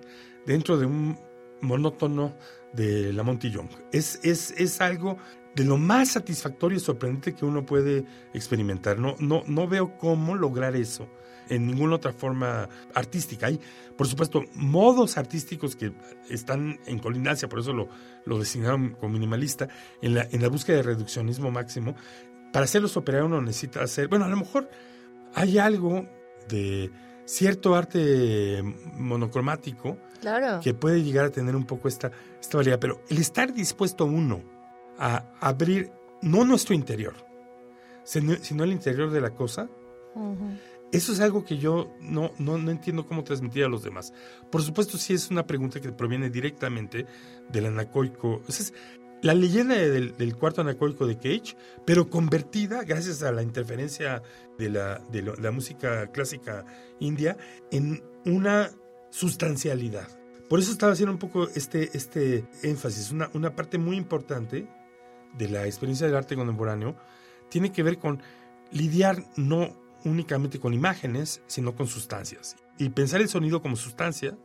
dentro 0.46 0.78
de 0.78 0.86
un 0.86 1.20
monótono 1.62 2.36
de 2.74 3.14
la 3.14 3.24
Montillon. 3.24 3.70
Es, 3.92 4.20
es, 4.24 4.52
es 4.58 4.82
algo 4.82 5.18
de 5.58 5.66
lo 5.66 5.78
más 5.78 6.12
satisfactorio 6.12 6.78
y 6.78 6.80
sorprendente 6.80 7.34
que 7.34 7.44
uno 7.44 7.66
puede 7.66 8.06
experimentar. 8.32 9.00
No, 9.00 9.16
no, 9.18 9.42
no 9.48 9.68
veo 9.68 9.98
cómo 9.98 10.36
lograr 10.36 10.76
eso 10.76 11.10
en 11.50 11.66
ninguna 11.66 11.96
otra 11.96 12.14
forma 12.14 12.70
artística. 12.94 13.48
Hay, 13.48 13.60
por 13.98 14.08
supuesto, 14.08 14.44
modos 14.54 15.18
artísticos 15.18 15.76
que 15.76 15.94
están 16.30 16.80
en 16.86 17.00
colindancia, 17.00 17.50
por 17.50 17.60
eso 17.60 17.74
lo, 17.74 17.90
lo 18.26 18.38
designaron 18.38 18.92
como 19.00 19.14
minimalista, 19.14 19.68
en 20.00 20.14
la, 20.14 20.28
en 20.30 20.44
la 20.44 20.48
búsqueda 20.48 20.78
de 20.78 20.84
reduccionismo 20.84 21.50
máximo. 21.50 21.96
Para 22.54 22.66
hacerlos 22.66 22.96
operar 22.96 23.24
uno 23.24 23.42
necesita 23.42 23.82
hacer, 23.82 24.10
bueno, 24.10 24.26
a 24.26 24.30
lo 24.30 24.38
mejor 24.38 24.70
hay 25.34 25.58
algo 25.58 26.08
de 26.48 26.92
cierto 27.26 27.76
arte 27.76 28.62
monocromático 28.94 29.98
que 30.62 30.76
puede 30.76 31.02
llegar 31.02 31.26
a 31.26 31.30
tener 31.32 31.56
un 31.56 31.66
poco 31.66 31.88
esta, 31.88 32.12
esta 32.40 32.58
variedad, 32.58 32.80
pero 32.80 33.02
el 33.10 33.18
estar 33.18 33.52
dispuesto 33.52 34.06
uno 34.06 34.57
a 34.98 35.26
abrir 35.40 35.92
no 36.22 36.44
nuestro 36.44 36.74
interior, 36.74 37.16
sino 38.04 38.64
el 38.64 38.72
interior 38.72 39.12
de 39.12 39.22
la 39.22 39.34
cosa, 39.34 39.70
eso 40.92 41.12
es 41.12 41.20
algo 41.20 41.44
que 41.44 41.58
yo 41.58 41.94
no, 42.00 42.32
no, 42.40 42.56
entiendo 42.72 43.06
cómo 43.06 43.24
transmitir 43.24 43.66
a 43.66 43.70
los 43.70 43.84
demás. 43.84 44.14
Por 44.50 44.64
supuesto, 44.64 44.98
sí 44.98 45.14
es 45.14 45.30
una 45.30 45.46
pregunta 45.46 45.82
que 45.82 45.92
proviene 45.92 46.30
directamente 46.30 47.06
del 47.50 47.66
anacoico. 47.66 48.42
es 48.48 48.74
la 49.22 49.34
leyenda 49.34 49.76
del, 49.76 50.36
cuarto 50.36 50.62
anacoico 50.62 51.06
de 51.06 51.18
Cage, 51.18 51.58
pero 51.86 52.10
convertida, 52.10 52.84
gracias 52.84 53.24
a 53.24 53.32
la 53.32 53.44
interferencia 53.44 54.22
de 54.58 54.70
la, 54.70 55.00
de 55.12 55.24
la 55.24 55.52
música 55.52 56.08
clásica 56.12 56.66
india, 57.00 57.36
en 57.72 58.02
una 58.26 58.72
sustancialidad. 59.10 60.08
Por 60.48 60.60
eso 60.60 60.72
estaba 60.72 60.94
haciendo 60.94 61.12
un 61.12 61.20
poco 61.20 61.50
este, 61.56 61.90
este 61.98 62.46
énfasis, 62.64 63.12
una, 63.12 63.30
una 63.34 63.56
parte 63.56 63.78
muy 63.78 63.98
importante 63.98 64.68
de 65.38 65.50
la 65.50 65.66
experiencia 65.66 66.08
del 66.08 66.16
arte 66.16 66.36
contemporáneo 66.36 66.96
tiene 67.50 67.72
que 67.72 67.84
ver 67.84 67.98
con 67.98 68.22
lidiar 68.72 69.24
no 69.36 69.74
únicamente 70.04 70.60
con 70.60 70.74
imágenes, 70.74 71.42
sino 71.48 71.76
con 71.76 71.88
sustancias. 71.88 72.56
Y 72.78 72.90
pensar 72.90 73.22
el 73.22 73.30
sonido 73.30 73.62
como 73.62 73.76
sustancia 73.76 74.38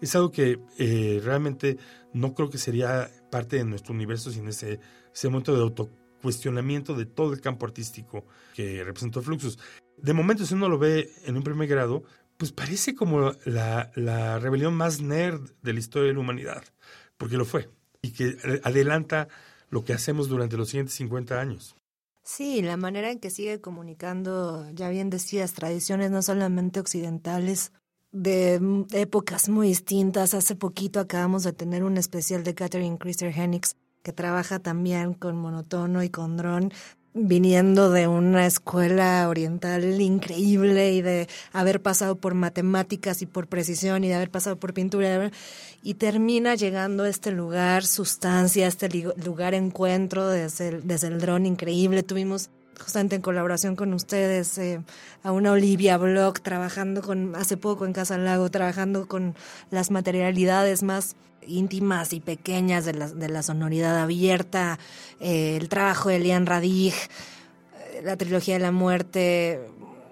es 0.00 0.14
algo 0.16 0.30
que 0.30 0.58
eh, 0.78 1.20
realmente 1.24 1.78
no 2.12 2.34
creo 2.34 2.50
que 2.50 2.58
sería 2.58 3.10
parte 3.30 3.56
de 3.56 3.64
nuestro 3.64 3.94
universo 3.94 4.30
sin 4.30 4.48
ese, 4.48 4.80
ese 5.14 5.28
momento 5.28 5.54
de 5.54 5.62
autocuestionamiento 5.62 6.94
de 6.94 7.06
todo 7.06 7.32
el 7.32 7.40
campo 7.40 7.66
artístico 7.66 8.26
que 8.54 8.84
representó 8.84 9.22
Fluxus. 9.22 9.58
De 9.96 10.12
momento, 10.12 10.44
si 10.44 10.54
uno 10.54 10.68
lo 10.68 10.78
ve 10.78 11.10
en 11.24 11.36
un 11.36 11.42
primer 11.42 11.68
grado, 11.68 12.02
pues 12.36 12.52
parece 12.52 12.94
como 12.94 13.32
la, 13.44 13.92
la 13.94 14.38
rebelión 14.38 14.74
más 14.74 15.00
nerd 15.00 15.52
de 15.62 15.72
la 15.72 15.78
historia 15.78 16.08
de 16.08 16.14
la 16.14 16.20
humanidad, 16.20 16.64
porque 17.16 17.36
lo 17.36 17.44
fue, 17.44 17.70
y 18.02 18.10
que 18.10 18.36
adelanta 18.64 19.28
lo 19.72 19.84
que 19.84 19.94
hacemos 19.94 20.28
durante 20.28 20.56
los 20.56 20.68
siguientes 20.68 20.94
50 20.94 21.40
años. 21.40 21.74
Sí, 22.22 22.62
la 22.62 22.76
manera 22.76 23.10
en 23.10 23.18
que 23.18 23.30
sigue 23.30 23.60
comunicando, 23.60 24.70
ya 24.74 24.90
bien 24.90 25.10
decías, 25.10 25.54
tradiciones 25.54 26.12
no 26.12 26.22
solamente 26.22 26.78
occidentales, 26.78 27.72
de 28.12 28.60
épocas 28.92 29.48
muy 29.48 29.68
distintas. 29.68 30.34
Hace 30.34 30.54
poquito 30.54 31.00
acabamos 31.00 31.42
de 31.42 31.54
tener 31.54 31.82
un 31.82 31.96
especial 31.96 32.44
de 32.44 32.54
Catherine 32.54 32.98
Christer 32.98 33.32
Hennix 33.36 33.74
que 34.02 34.12
trabaja 34.12 34.58
también 34.58 35.14
con 35.14 35.36
monotono 35.36 36.02
y 36.02 36.10
con 36.10 36.36
dron 36.36 36.72
viniendo 37.14 37.90
de 37.90 38.08
una 38.08 38.46
escuela 38.46 39.28
oriental 39.28 40.00
increíble 40.00 40.92
y 40.92 41.02
de 41.02 41.28
haber 41.52 41.82
pasado 41.82 42.16
por 42.16 42.34
matemáticas 42.34 43.22
y 43.22 43.26
por 43.26 43.48
precisión 43.48 44.04
y 44.04 44.08
de 44.08 44.14
haber 44.14 44.30
pasado 44.30 44.56
por 44.56 44.72
pintura 44.72 45.30
y 45.82 45.94
termina 45.94 46.54
llegando 46.54 47.04
a 47.04 47.08
este 47.08 47.30
lugar 47.30 47.84
sustancia, 47.84 48.66
este 48.66 48.88
lugar 49.24 49.54
encuentro 49.54 50.28
desde 50.28 50.68
el, 50.68 50.86
desde 50.86 51.08
el 51.08 51.20
dron 51.20 51.44
increíble. 51.44 52.02
Tuvimos 52.02 52.50
justamente 52.82 53.16
en 53.16 53.22
colaboración 53.22 53.76
con 53.76 53.94
ustedes 53.94 54.58
eh, 54.58 54.80
a 55.22 55.32
una 55.32 55.52
Olivia 55.52 55.96
Block 55.96 56.40
trabajando 56.40 57.02
con 57.02 57.34
hace 57.36 57.56
poco 57.56 57.86
en 57.86 57.92
Casa 57.92 58.18
Lago, 58.18 58.50
trabajando 58.50 59.08
con 59.08 59.34
las 59.70 59.90
materialidades 59.90 60.82
más 60.82 61.16
íntimas 61.46 62.12
y 62.12 62.20
pequeñas 62.20 62.84
de 62.84 62.94
la, 62.94 63.08
de 63.08 63.28
la 63.28 63.42
sonoridad 63.42 63.98
abierta, 63.98 64.78
eh, 65.20 65.56
el 65.56 65.68
trabajo 65.68 66.08
de 66.08 66.18
Lian 66.18 66.46
Radig, 66.46 66.94
eh, 66.94 68.02
la 68.04 68.16
trilogía 68.16 68.54
de 68.54 68.60
la 68.60 68.72
muerte, 68.72 69.60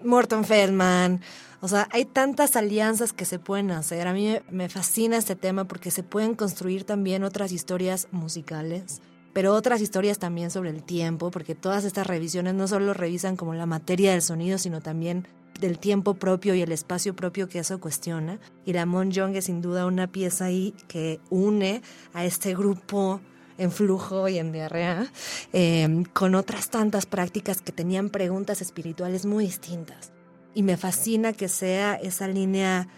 Morton 0.03 0.45
Feldman. 0.45 1.21
O 1.61 1.69
sea, 1.69 1.89
hay 1.93 2.07
tantas 2.07 2.57
alianzas 2.57 3.13
que 3.13 3.27
se 3.27 3.39
pueden 3.39 3.71
hacer. 3.71 4.09
A 4.09 4.15
mí 4.15 4.39
me 4.51 4.69
fascina 4.69 5.19
este 5.19 5.37
tema 5.37 5.65
porque 5.65 5.91
se 5.91 6.03
pueden 6.03 6.35
construir 6.35 6.85
también 6.85 7.23
otras 7.23 7.53
historias 7.53 8.09
musicales, 8.13 9.03
pero 9.33 9.55
otras 9.55 9.81
historias 9.81 10.19
también 10.19 10.51
sobre 10.51 10.71
el 10.71 10.83
tiempo, 10.83 11.31
porque 11.31 11.55
todas 11.55 11.85
estas 11.85 12.07
revisiones 12.07 12.55
no 12.55 12.67
solo 12.69 12.95
revisan 12.95 13.37
como 13.37 13.55
la 13.55 13.67
materia 13.67 14.13
del 14.13 14.23
sonido, 14.23 14.59
sino 14.59 14.81
también 14.81 15.27
del 15.61 15.79
tiempo 15.79 16.15
propio 16.15 16.55
y 16.55 16.63
el 16.63 16.73
espacio 16.73 17.15
propio 17.15 17.49
que 17.49 17.61
eso 17.61 17.81
cuestiona. 17.81 18.39
Y 18.65 18.73
Ramón 18.73 19.11
Young 19.11 19.37
es 19.37 19.45
sin 19.45 19.61
duda 19.61 19.87
una 19.87 20.07
pieza 20.07 20.47
ahí 20.47 20.75
que 20.89 21.21
une 21.31 21.83
a 22.13 22.25
este 22.25 22.55
grupo 22.55 23.21
en 23.59 23.71
flujo 23.71 24.27
y 24.29 24.39
en 24.39 24.53
diarrea, 24.53 25.07
eh, 25.53 26.05
con 26.15 26.35
otras 26.35 26.71
tantas 26.71 27.05
prácticas 27.05 27.61
que 27.61 27.73
tenían 27.73 28.09
preguntas 28.09 28.63
espirituales 28.63 29.27
muy 29.27 29.45
distintas. 29.45 30.13
Y 30.55 30.63
me 30.63 30.79
fascina 30.79 31.35
que 31.35 31.49
sea 31.49 31.95
esa 31.95 32.27
línea 32.27 32.89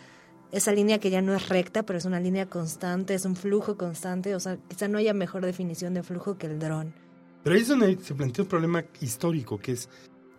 esa 0.53 0.71
línea 0.73 1.01
que 1.01 1.11
ya 1.11 1.23
no 1.23 1.35
es 1.35 1.49
recta, 1.49 1.83
pero 1.83 1.99
es 1.99 2.05
una 2.05 2.21
línea 2.21 2.47
constante, 2.47 3.15
es 3.15 3.25
un 3.25 3.35
flujo 3.35 3.77
constante, 3.77 4.35
o 4.35 4.41
sea, 4.41 4.59
quizá 4.69 4.87
no 4.87 4.99
haya 4.99 5.15
mejor 5.15 5.45
definición 5.45 5.95
de 5.95 6.03
flujo 6.03 6.37
que 6.37 6.47
el 6.47 6.59
dron. 6.59 6.95
Pero 7.43 7.57
ahí 7.57 7.63
es 7.63 7.69
donde 7.69 7.99
se 8.01 8.15
plantea 8.15 8.45
un 8.45 8.49
problema 8.49 8.85
histórico, 9.01 9.59
que 9.59 9.73
es, 9.73 9.89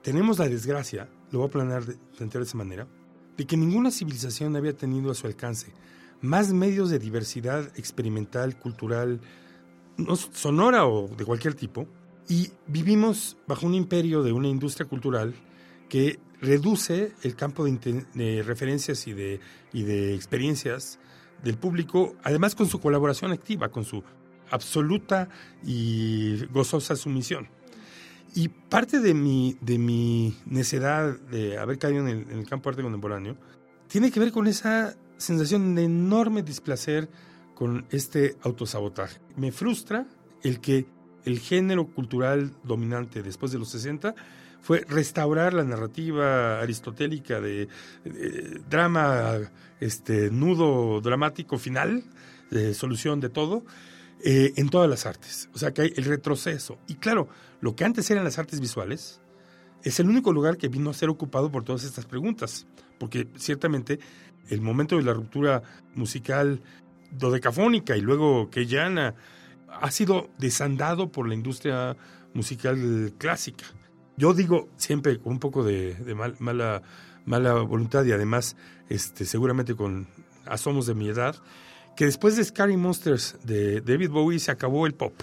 tenemos 0.04 0.38
la 0.38 0.48
desgracia, 0.48 1.10
lo 1.32 1.40
voy 1.40 1.48
a 1.48 1.52
planear 1.52 1.84
de, 1.84 1.96
plantear 2.16 2.44
de 2.44 2.48
esa 2.48 2.58
manera, 2.58 2.88
de 3.36 3.46
que 3.46 3.58
ninguna 3.58 3.90
civilización 3.90 4.56
había 4.56 4.74
tenido 4.74 5.12
a 5.12 5.16
su 5.16 5.26
alcance 5.26 5.74
más 6.22 6.54
medios 6.54 6.90
de 6.90 7.00
diversidad 7.00 7.68
experimental, 7.76 8.58
cultural, 8.58 9.20
sonora 10.32 10.86
o 10.86 11.08
de 11.10 11.26
cualquier 11.26 11.56
tipo, 11.56 11.88
y 12.30 12.50
vivimos 12.68 13.36
bajo 13.48 13.66
un 13.66 13.74
imperio 13.74 14.24
de 14.24 14.32
una 14.32 14.48
industria 14.48 14.88
cultural 14.88 15.34
que 15.90 16.20
reduce 16.44 17.14
el 17.24 17.36
campo 17.36 17.64
de, 17.66 18.44
referencias 18.44 19.08
y 19.08 19.14
de, 19.14 19.40
y 19.72 19.84
de 19.84 20.14
experiencias 20.14 21.00
del 21.42 21.58
público, 21.58 22.16
además 22.22 22.54
con 22.54 22.68
su 22.68 22.80
colaboración 22.80 23.32
activa, 23.32 23.70
con 23.70 23.86
su 23.86 24.04
absoluta 24.52 25.30
y 25.66 26.46
gozosa 26.48 26.96
sumisión. 26.96 27.48
Y 28.36 28.50
parte 28.50 29.00
de 29.00 29.14
mi, 29.14 29.58
de 29.62 29.78
mi 29.78 30.36
necedad 30.46 31.18
de 31.18 31.58
haber 31.58 31.80
caído 31.80 32.02
en 32.02 32.08
el, 32.08 32.32
en 32.32 32.40
el 32.40 32.50
campo 32.50 32.70
de 32.70 32.74
arte 32.74 32.84
contemporáneo 32.84 33.38
tiene 33.88 34.12
que 34.12 34.20
ver 34.20 34.32
con 34.32 34.48
esa 34.48 34.96
sensación 35.18 35.76
de 35.76 35.84
enorme 35.84 36.44
displacer 36.44 37.10
con 37.56 37.86
este 37.92 38.36
autosabotaje. 38.42 39.22
Me 39.38 39.52
frustra 39.52 40.08
el 40.42 40.60
que 40.60 40.88
el 41.24 41.40
género 41.40 41.88
cultural 41.88 42.54
dominante 42.64 43.24
después 43.24 43.52
de 43.52 43.60
los 43.60 43.70
60 43.70 44.14
fue 44.64 44.84
restaurar 44.88 45.54
la 45.54 45.64
narrativa 45.64 46.60
aristotélica 46.60 47.40
de, 47.40 47.68
drama, 48.70 49.38
este 49.80 50.32
nudo 50.32 51.02
dramático 51.02 51.60
final, 51.60 52.04
solución 52.74 53.20
de 53.20 53.30
todo, 53.30 53.64
eh, 54.26 54.54
en 54.56 54.70
todas 54.70 54.90
las 54.90 55.06
artes. 55.06 55.50
O 55.54 55.58
sea 55.58 55.74
que 55.74 55.82
hay 55.82 55.94
el 55.98 56.06
retroceso. 56.06 56.80
Y 56.88 56.96
claro, 56.96 57.28
lo 57.60 57.76
que 57.76 57.84
antes 57.84 58.10
eran 58.10 58.24
las 58.24 58.40
artes 58.40 58.62
visuales 58.62 59.20
es 59.84 60.00
el 60.00 60.08
único 60.08 60.32
lugar 60.32 60.56
que 60.56 60.70
vino 60.70 60.90
a 60.90 60.94
ser 60.94 61.10
ocupado 61.10 61.52
por 61.52 61.66
todas 61.66 61.84
estas 61.84 62.06
preguntas. 62.06 62.66
Porque 63.00 63.28
ciertamente 63.36 64.00
el 64.48 64.62
momento 64.62 64.96
de 64.96 65.04
la 65.04 65.14
ruptura 65.14 65.62
musical 65.94 66.62
dodecafónica 67.12 67.98
y 67.98 68.02
luego 68.02 68.50
keyana 68.50 69.14
ha 69.68 69.92
sido 69.92 70.30
desandado 70.38 71.12
por 71.12 71.28
la 71.28 71.34
industria 71.34 71.98
musical 72.34 73.14
clásica. 73.18 73.66
Yo 74.18 74.34
digo 74.34 74.70
siempre 74.78 75.20
con 75.20 75.34
un 75.34 75.40
poco 75.40 75.64
de, 75.64 75.96
mala, 76.40 76.82
mala 77.26 77.54
voluntad 77.54 78.06
y 78.06 78.12
además 78.12 78.56
este, 78.90 79.26
seguramente 79.26 79.76
con 79.76 80.08
asomos 80.46 80.86
de 80.86 80.94
mi 80.94 81.10
edad, 81.10 81.36
que 81.96 82.06
después 82.06 82.36
de 82.36 82.44
Scary 82.44 82.76
Monsters 82.76 83.36
de 83.44 83.82
David 83.82 84.10
Bowie 84.10 84.40
se 84.40 84.52
acabó 84.52 84.88
el 84.88 84.94
pop. 84.94 85.14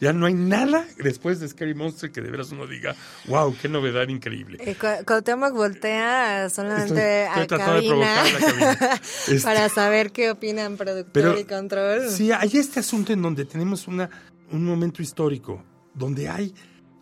Ya 0.00 0.12
no 0.12 0.26
hay 0.26 0.34
nada 0.34 0.86
después 0.98 1.40
de 1.40 1.48
Scary 1.48 1.74
Monsters 1.74 2.12
que 2.12 2.20
de 2.20 2.30
veras 2.30 2.52
uno 2.52 2.66
diga, 2.66 2.94
wow, 3.26 3.54
qué 3.60 3.68
novedad 3.68 4.08
increíble. 4.08 4.58
Eh, 4.60 4.76
Cuauhtémoc 5.04 5.52
voltea 5.52 6.48
solamente 6.50 7.26
a 7.26 7.46
cabina, 7.46 8.24
este. 9.28 9.40
para 9.40 9.68
saber 9.68 10.12
qué 10.12 10.30
opinan 10.30 10.76
productor 10.76 11.38
y 11.38 11.44
control. 11.44 12.08
Sí, 12.08 12.30
hay 12.32 12.50
este 12.54 12.80
asunto 12.80 13.12
en 13.12 13.22
donde 13.22 13.44
tenemos 13.44 13.88
una, 13.88 14.08
un 14.52 14.64
momento 14.64 15.02
histórico, 15.02 15.62
donde 15.94 16.28
hay 16.28 16.54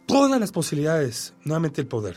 todas 0.09 0.41
las 0.41 0.51
posibilidades, 0.51 1.35
nuevamente 1.45 1.81
el 1.83 1.87
poder, 1.87 2.17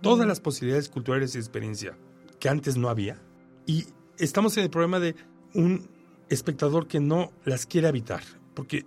todas 0.00 0.26
las 0.26 0.40
posibilidades 0.40 0.88
culturales 0.88 1.34
y 1.34 1.38
experiencia 1.38 1.98
que 2.38 2.48
antes 2.48 2.76
no 2.76 2.88
había. 2.88 3.20
Y 3.66 3.84
estamos 4.16 4.56
en 4.56 4.62
el 4.62 4.70
problema 4.70 5.00
de 5.00 5.16
un 5.52 5.88
espectador 6.30 6.86
que 6.86 7.00
no 7.00 7.32
las 7.44 7.66
quiere 7.66 7.88
evitar, 7.88 8.22
porque 8.54 8.86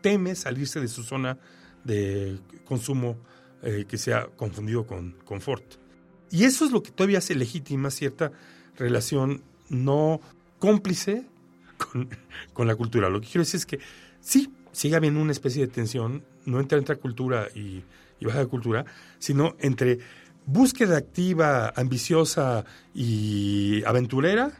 teme 0.00 0.34
salirse 0.34 0.80
de 0.80 0.88
su 0.88 1.02
zona 1.02 1.38
de 1.84 2.40
consumo 2.64 3.18
eh, 3.62 3.84
que 3.86 3.98
sea 3.98 4.26
confundido 4.34 4.86
con 4.86 5.12
confort. 5.24 5.74
Y 6.30 6.44
eso 6.44 6.64
es 6.64 6.72
lo 6.72 6.82
que 6.82 6.92
todavía 6.92 7.18
hace 7.18 7.34
legítima 7.34 7.90
cierta 7.90 8.32
relación 8.76 9.42
no 9.68 10.20
cómplice 10.58 11.26
con, 11.76 12.08
con, 12.54 12.66
la 12.66 12.76
cultura. 12.76 13.10
Lo 13.10 13.20
que 13.20 13.26
quiero 13.26 13.42
decir 13.42 13.58
es 13.58 13.66
que 13.66 13.78
sí, 14.20 14.54
sigue 14.72 14.96
habiendo 14.96 15.20
una 15.20 15.32
especie 15.32 15.66
de 15.66 15.72
tensión, 15.72 16.24
no 16.50 16.60
entre, 16.60 16.78
entre 16.78 16.96
cultura 16.96 17.48
y, 17.54 17.82
y 18.20 18.26
baja 18.26 18.44
cultura, 18.46 18.84
sino 19.18 19.56
entre 19.60 19.98
búsqueda 20.46 20.98
activa, 20.98 21.72
ambiciosa 21.76 22.64
y 22.94 23.82
aventurera 23.84 24.52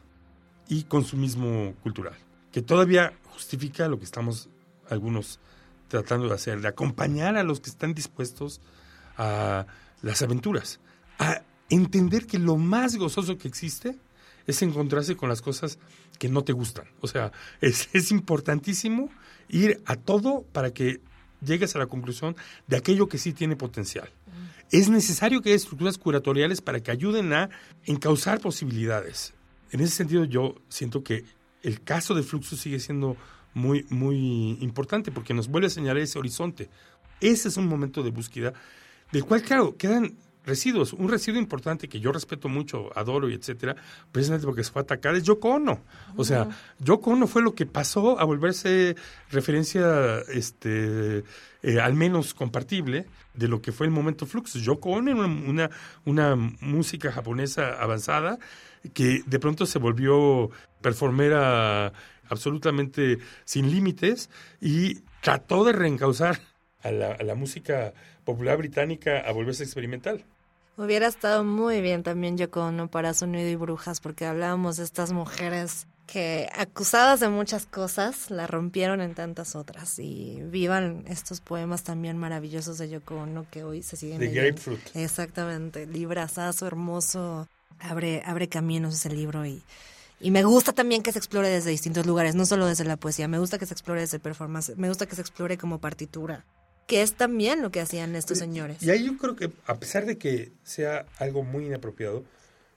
y 0.68 0.84
consumismo 0.84 1.74
cultural, 1.82 2.14
que 2.52 2.62
todavía 2.62 3.12
justifica 3.24 3.88
lo 3.88 3.98
que 3.98 4.04
estamos 4.04 4.48
algunos 4.88 5.40
tratando 5.88 6.28
de 6.28 6.34
hacer, 6.34 6.60
de 6.60 6.68
acompañar 6.68 7.36
a 7.36 7.42
los 7.42 7.60
que 7.60 7.70
están 7.70 7.94
dispuestos 7.94 8.60
a 9.16 9.66
las 10.02 10.22
aventuras, 10.22 10.80
a 11.18 11.42
entender 11.68 12.26
que 12.26 12.38
lo 12.38 12.56
más 12.56 12.96
gozoso 12.96 13.36
que 13.36 13.48
existe 13.48 13.98
es 14.46 14.62
encontrarse 14.62 15.16
con 15.16 15.28
las 15.28 15.42
cosas 15.42 15.78
que 16.18 16.28
no 16.28 16.42
te 16.44 16.52
gustan. 16.52 16.86
O 17.00 17.08
sea, 17.08 17.32
es, 17.60 17.88
es 17.92 18.10
importantísimo 18.10 19.10
ir 19.48 19.82
a 19.86 19.96
todo 19.96 20.44
para 20.52 20.72
que 20.72 21.00
llegues 21.44 21.74
a 21.74 21.78
la 21.78 21.86
conclusión 21.86 22.36
de 22.66 22.76
aquello 22.76 23.08
que 23.08 23.18
sí 23.18 23.32
tiene 23.32 23.56
potencial. 23.56 24.08
Es 24.70 24.88
necesario 24.88 25.42
que 25.42 25.50
haya 25.50 25.56
estructuras 25.56 25.98
curatoriales 25.98 26.60
para 26.60 26.80
que 26.80 26.90
ayuden 26.90 27.32
a 27.32 27.50
encauzar 27.84 28.40
posibilidades. 28.40 29.34
En 29.72 29.80
ese 29.80 29.96
sentido, 29.96 30.24
yo 30.24 30.56
siento 30.68 31.02
que 31.02 31.24
el 31.62 31.82
caso 31.82 32.14
de 32.14 32.22
Fluxo 32.22 32.56
sigue 32.56 32.78
siendo 32.78 33.16
muy, 33.52 33.84
muy 33.90 34.58
importante 34.60 35.10
porque 35.10 35.34
nos 35.34 35.48
vuelve 35.48 35.66
a 35.66 35.70
señalar 35.70 36.02
ese 36.02 36.18
horizonte. 36.18 36.70
Ese 37.20 37.48
es 37.48 37.56
un 37.56 37.66
momento 37.66 38.02
de 38.02 38.10
búsqueda 38.10 38.54
del 39.12 39.24
cual, 39.24 39.42
claro, 39.42 39.76
quedan 39.76 40.16
residuos. 40.44 40.92
Un 40.92 41.08
residuo 41.08 41.40
importante 41.40 41.88
que 41.88 42.00
yo 42.00 42.12
respeto 42.12 42.48
mucho, 42.48 42.90
adoro 42.96 43.28
y 43.28 43.34
etcétera, 43.34 43.76
precisamente 44.12 44.46
porque 44.46 44.64
se 44.64 44.72
fue 44.72 44.80
a 44.80 44.84
atacar 44.84 45.14
es 45.14 45.24
Yoko 45.24 45.50
Ono. 45.50 45.80
O 46.16 46.24
sea, 46.24 46.48
Yoko 46.78 47.10
Ono 47.10 47.26
fue 47.26 47.42
lo 47.42 47.54
que 47.54 47.66
pasó 47.66 48.18
a 48.18 48.24
volverse 48.24 48.96
referencia, 49.30 50.18
este, 50.28 51.24
eh, 51.62 51.80
al 51.80 51.94
menos 51.94 52.34
compartible 52.34 53.06
de 53.34 53.48
lo 53.48 53.60
que 53.60 53.72
fue 53.72 53.86
el 53.86 53.92
momento 53.92 54.26
Flux. 54.26 54.54
Yoko 54.54 54.90
Ono 54.90 55.10
era 55.10 55.26
una, 55.26 55.70
una 56.04 56.36
música 56.36 57.12
japonesa 57.12 57.80
avanzada 57.80 58.38
que 58.94 59.22
de 59.26 59.38
pronto 59.38 59.66
se 59.66 59.78
volvió 59.78 60.50
performera 60.80 61.92
absolutamente 62.28 63.18
sin 63.44 63.70
límites 63.70 64.30
y 64.60 65.00
trató 65.20 65.64
de 65.64 65.72
reencauzar 65.72 66.40
a 66.82 66.90
la, 66.90 67.12
a 67.12 67.22
la 67.22 67.34
música 67.34 67.92
popular 68.24 68.58
británica 68.58 69.20
a 69.20 69.32
volverse 69.32 69.64
experimental. 69.64 70.24
Hubiera 70.76 71.08
estado 71.08 71.44
muy 71.44 71.80
bien 71.82 72.02
también 72.02 72.38
Yoko 72.38 72.64
Ono 72.64 72.88
para 72.88 73.12
Sonido 73.12 73.48
y 73.48 73.56
Brujas, 73.56 74.00
porque 74.00 74.24
hablábamos 74.24 74.78
de 74.78 74.84
estas 74.84 75.12
mujeres 75.12 75.86
que 76.06 76.48
acusadas 76.56 77.20
de 77.20 77.28
muchas 77.28 77.66
cosas, 77.66 78.30
la 78.30 78.46
rompieron 78.46 79.00
en 79.00 79.14
tantas 79.14 79.54
otras. 79.54 79.98
Y 79.98 80.40
vivan 80.42 81.04
estos 81.06 81.40
poemas 81.40 81.84
también 81.84 82.16
maravillosos 82.16 82.78
de 82.78 82.88
Yoko 82.88 83.16
Ono 83.16 83.46
que 83.50 83.62
hoy 83.62 83.82
se 83.82 83.96
siguen 83.96 84.18
De 84.18 84.28
Grapefruit. 84.28 84.80
Exactamente, 84.94 85.86
librazazo 85.86 86.66
hermoso, 86.66 87.46
abre, 87.78 88.22
abre 88.24 88.48
caminos 88.48 88.94
ese 88.94 89.10
libro 89.10 89.44
y, 89.46 89.62
y 90.18 90.30
me 90.30 90.42
gusta 90.44 90.72
también 90.72 91.02
que 91.02 91.12
se 91.12 91.18
explore 91.18 91.48
desde 91.48 91.70
distintos 91.70 92.06
lugares, 92.06 92.34
no 92.34 92.46
solo 92.46 92.66
desde 92.66 92.84
la 92.84 92.96
poesía, 92.96 93.28
me 93.28 93.38
gusta 93.38 93.58
que 93.58 93.66
se 93.66 93.74
explore 93.74 94.00
desde 94.00 94.18
performance, 94.18 94.76
me 94.76 94.88
gusta 94.88 95.06
que 95.06 95.14
se 95.14 95.20
explore 95.20 95.58
como 95.58 95.78
partitura, 95.78 96.44
que 96.86 97.02
es 97.02 97.14
también 97.14 97.62
lo 97.62 97.70
que 97.70 97.80
hacían 97.80 98.16
estos 98.16 98.38
señores. 98.38 98.82
Y 98.82 98.90
ahí 98.90 99.04
yo 99.04 99.16
creo 99.16 99.36
que, 99.36 99.50
a 99.66 99.78
pesar 99.78 100.06
de 100.06 100.18
que 100.18 100.52
sea 100.64 101.06
algo 101.18 101.42
muy 101.42 101.66
inapropiado, 101.66 102.24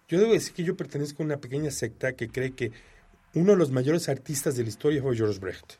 yo 0.07 0.19
debo 0.19 0.33
decir 0.33 0.53
que 0.53 0.63
yo 0.63 0.77
pertenezco 0.77 1.23
a 1.23 1.25
una 1.25 1.37
pequeña 1.37 1.71
secta 1.71 2.13
que 2.13 2.29
cree 2.29 2.53
que 2.53 2.71
uno 3.33 3.53
de 3.53 3.57
los 3.57 3.71
mayores 3.71 4.09
artistas 4.09 4.55
de 4.55 4.63
la 4.63 4.69
historia 4.69 5.01
fue 5.01 5.15
George 5.15 5.39
Brecht, 5.39 5.73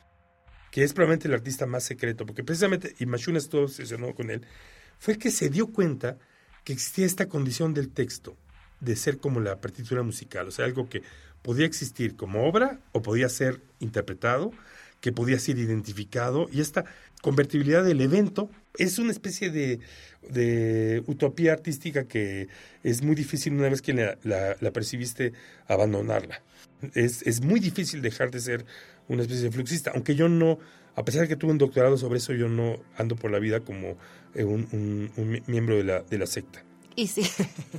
que 0.72 0.84
es 0.84 0.94
probablemente 0.94 1.28
el 1.28 1.36
artista 1.36 1.66
más 1.68 1.84
secreto, 1.84 2.26
porque 2.26 2.44
precisamente, 2.44 2.96
y 3.00 3.06
Machuna 3.06 3.38
estuvo 3.38 3.64
obsesionado 3.64 4.16
con 4.16 4.32
él, 4.32 4.42
fue 4.98 5.14
el 5.14 5.20
que 5.20 5.30
se 5.30 5.50
dio 5.50 5.68
cuenta 5.68 6.18
que 6.64 6.74
existía 6.74 7.06
esta 7.06 7.28
condición 7.28 7.74
del 7.74 7.90
texto, 7.90 8.36
de 8.80 8.96
ser 8.96 9.20
como 9.20 9.40
la 9.40 9.62
partitura 9.62 10.02
musical, 10.02 10.48
o 10.48 10.52
sea, 10.52 10.66
algo 10.66 10.90
que 10.90 11.04
podía 11.42 11.66
existir 11.66 12.16
como 12.16 12.48
obra 12.48 12.80
o 12.92 13.02
podía 13.02 13.30
ser 13.30 13.62
interpretado, 13.80 14.52
que 15.00 15.12
podía 15.12 15.38
ser 15.38 15.60
identificado, 15.60 16.48
y 16.52 16.62
esta 16.62 16.86
convertibilidad 17.24 17.86
del 17.86 18.02
evento 18.02 18.50
es 18.78 19.00
una 19.00 19.12
especie 19.12 19.50
de, 19.50 19.80
utopía 21.08 21.54
artística 21.54 22.06
que 22.06 22.50
es 22.84 23.02
muy 23.02 23.16
difícil 23.16 23.54
una 23.54 23.70
vez 23.70 23.82
que 23.82 23.94
la, 23.94 24.18
la, 24.24 24.58
la 24.60 24.72
percibiste 24.72 25.32
abandonarla. 25.68 26.44
Es, 26.94 27.22
es, 27.24 27.42
muy 27.42 27.62
difícil 27.62 28.02
dejar 28.02 28.30
de 28.30 28.42
ser 28.42 28.66
una 29.08 29.22
especie 29.22 29.46
de 29.46 29.52
fluxista, 29.52 29.92
aunque 29.92 30.16
yo 30.16 30.28
no, 30.28 30.60
a 30.96 31.06
pesar 31.06 31.22
de 31.22 31.30
que 31.30 31.38
tuve 31.38 31.52
un 31.52 31.58
doctorado 31.58 31.98
sobre 31.98 32.18
eso, 32.18 32.34
yo 32.34 32.50
no 32.50 32.84
ando 32.98 33.16
por 33.16 33.32
la 33.32 33.40
vida 33.40 33.62
como 33.62 33.98
eh, 34.36 34.44
un, 34.44 34.68
un, 34.74 35.12
un 35.16 35.42
miembro 35.48 35.78
de 35.78 35.86
la, 35.86 36.02
de 36.02 36.18
la 36.18 36.26
secta. 36.26 36.66
Y, 36.96 37.08
sí, 37.08 37.24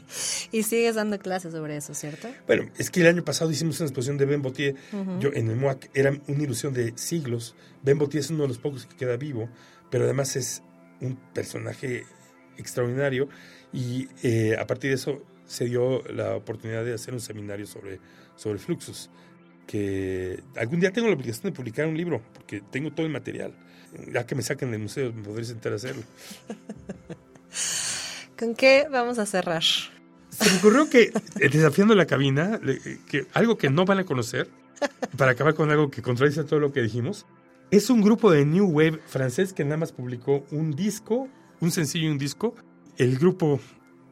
y 0.53 0.63
sigues 0.63 0.97
dando 0.97 1.19
clases 1.19 1.53
sobre 1.53 1.77
eso, 1.77 1.95
¿cierto? 1.95 2.29
Bueno, 2.47 2.71
es 2.79 2.91
que 2.91 3.01
el 3.01 3.07
año 3.07 3.25
pasado 3.25 3.51
hicimos 3.51 3.81
una 3.81 3.89
exposición 3.89 4.19
de 4.19 4.27
Ben 4.27 4.43
Botier. 4.43 4.75
Uh 4.93 4.97
-huh. 4.97 5.19
Yo 5.21 5.31
en 5.33 5.49
el 5.49 5.57
MOAC 5.57 5.91
era 5.95 6.13
una 6.27 6.43
ilusión 6.43 6.75
de 6.75 6.93
siglos. 6.97 7.55
Ben 7.83 7.99
Botier 7.99 8.23
es 8.23 8.31
uno 8.31 8.43
de 8.43 8.49
los 8.49 8.59
pocos 8.59 8.87
que 8.87 8.97
queda 8.97 9.17
vivo, 9.17 9.49
pero 9.91 10.05
además 10.05 10.37
es 10.37 10.63
un 11.01 11.17
personaje 11.33 12.05
extraordinario 12.57 13.29
y 13.73 14.09
eh, 14.23 14.57
a 14.59 14.67
partir 14.67 14.91
de 14.91 14.97
eso 14.97 15.23
se 15.47 15.67
dio 15.67 16.03
la 16.05 16.37
oportunidad 16.37 16.85
de 16.85 16.95
hacer 16.95 17.15
un 17.15 17.21
seminario 17.21 17.67
sobre, 17.67 18.01
sobre 18.37 18.59
fluxus 18.59 19.11
que 19.67 20.43
algún 20.57 20.81
día 20.81 20.93
tengo 20.93 21.09
la 21.09 21.15
obligación 21.15 21.45
de 21.45 21.53
publicar 21.53 21.87
un 21.87 21.97
libro 21.97 22.23
porque 22.33 22.63
tengo 22.71 22.93
todo 22.93 23.07
el 23.07 23.13
material 23.13 23.55
ya 24.13 24.27
que 24.27 24.35
me 24.35 24.43
saquen 24.43 24.71
del 24.71 24.81
museo 24.81 25.13
me 25.13 25.23
podré 25.23 25.45
sentar 25.45 25.73
a 25.73 25.77
hacerlo 25.77 26.03
¿Con 28.39 28.55
qué 28.55 28.87
vamos 28.91 29.19
a 29.19 29.27
cerrar? 29.27 29.63
Se 30.31 30.51
me 30.51 30.59
ocurrió 30.59 30.91
que, 30.91 31.13
eh, 31.41 31.49
desafiando 31.49 31.95
la 31.95 32.07
cabina, 32.07 32.61
que 33.07 33.27
algo 33.33 33.57
que 33.57 33.71
no 33.71 33.85
van 33.85 34.01
a 34.01 34.05
conocer, 34.05 34.49
para 35.17 35.33
acabar 35.33 35.55
con 35.55 35.71
algo 35.71 35.91
que 35.91 36.03
contradice 36.03 36.45
todo 36.45 36.59
lo 36.59 36.73
que 36.73 36.83
dijimos, 36.83 37.27
es 37.71 37.91
un 37.91 38.03
grupo 38.03 38.31
de 38.31 38.45
New 38.45 38.67
Wave 38.67 39.01
francés 39.07 39.53
que 39.53 39.65
nada 39.65 39.77
más 39.77 39.93
publicó 39.93 40.45
un 40.51 40.73
disco, 40.73 41.29
un 41.61 41.71
sencillo 41.71 42.09
y 42.09 42.11
un 42.11 42.19
disco. 42.19 42.55
El 42.97 43.19
grupo 43.19 43.61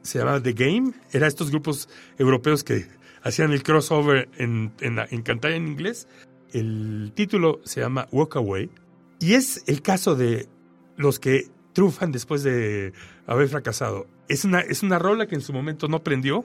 se 0.02 0.18
llamaba 0.18 0.42
The 0.42 0.52
Game, 0.52 0.92
era 1.12 1.26
estos 1.26 1.50
grupos 1.50 1.88
europeos 2.18 2.64
que 2.64 2.86
hacían 3.22 3.52
el 3.52 3.62
crossover 3.62 4.28
en, 4.36 4.72
en 4.80 5.22
cantar 5.22 5.52
en 5.52 5.66
inglés. 5.66 6.08
El 6.52 7.12
título 7.14 7.60
se 7.64 7.80
llama 7.80 8.08
Walk 8.12 8.36
Away 8.36 8.70
y 9.18 9.34
es 9.34 9.62
el 9.66 9.82
caso 9.82 10.14
de 10.14 10.48
los 10.96 11.18
que 11.18 11.48
triunfan 11.72 12.12
después 12.12 12.42
de 12.42 12.92
haber 13.26 13.48
fracasado. 13.48 14.06
Es 14.28 14.44
una, 14.44 14.60
es 14.60 14.82
una 14.82 14.98
rola 14.98 15.26
que 15.26 15.34
en 15.34 15.40
su 15.40 15.52
momento 15.52 15.88
no 15.88 16.02
prendió 16.02 16.44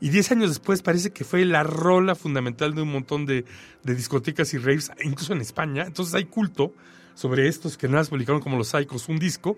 y 0.00 0.10
10 0.10 0.32
años 0.32 0.50
después 0.50 0.82
parece 0.82 1.10
que 1.10 1.24
fue 1.24 1.44
la 1.44 1.62
rola 1.62 2.14
fundamental 2.14 2.74
de 2.74 2.82
un 2.82 2.92
montón 2.92 3.26
de, 3.26 3.44
discotecas 3.82 4.52
y 4.54 4.58
raves, 4.58 4.90
incluso 5.02 5.32
en 5.32 5.40
España. 5.40 5.84
Entonces 5.86 6.14
hay 6.14 6.24
culto 6.24 6.74
sobre 7.14 7.48
estos 7.48 7.78
que 7.78 7.88
nada 7.88 8.00
más 8.00 8.10
publicaron 8.10 8.40
como 8.40 8.58
los 8.58 8.68
Psychos 8.68 9.08
un 9.08 9.18
disco 9.18 9.56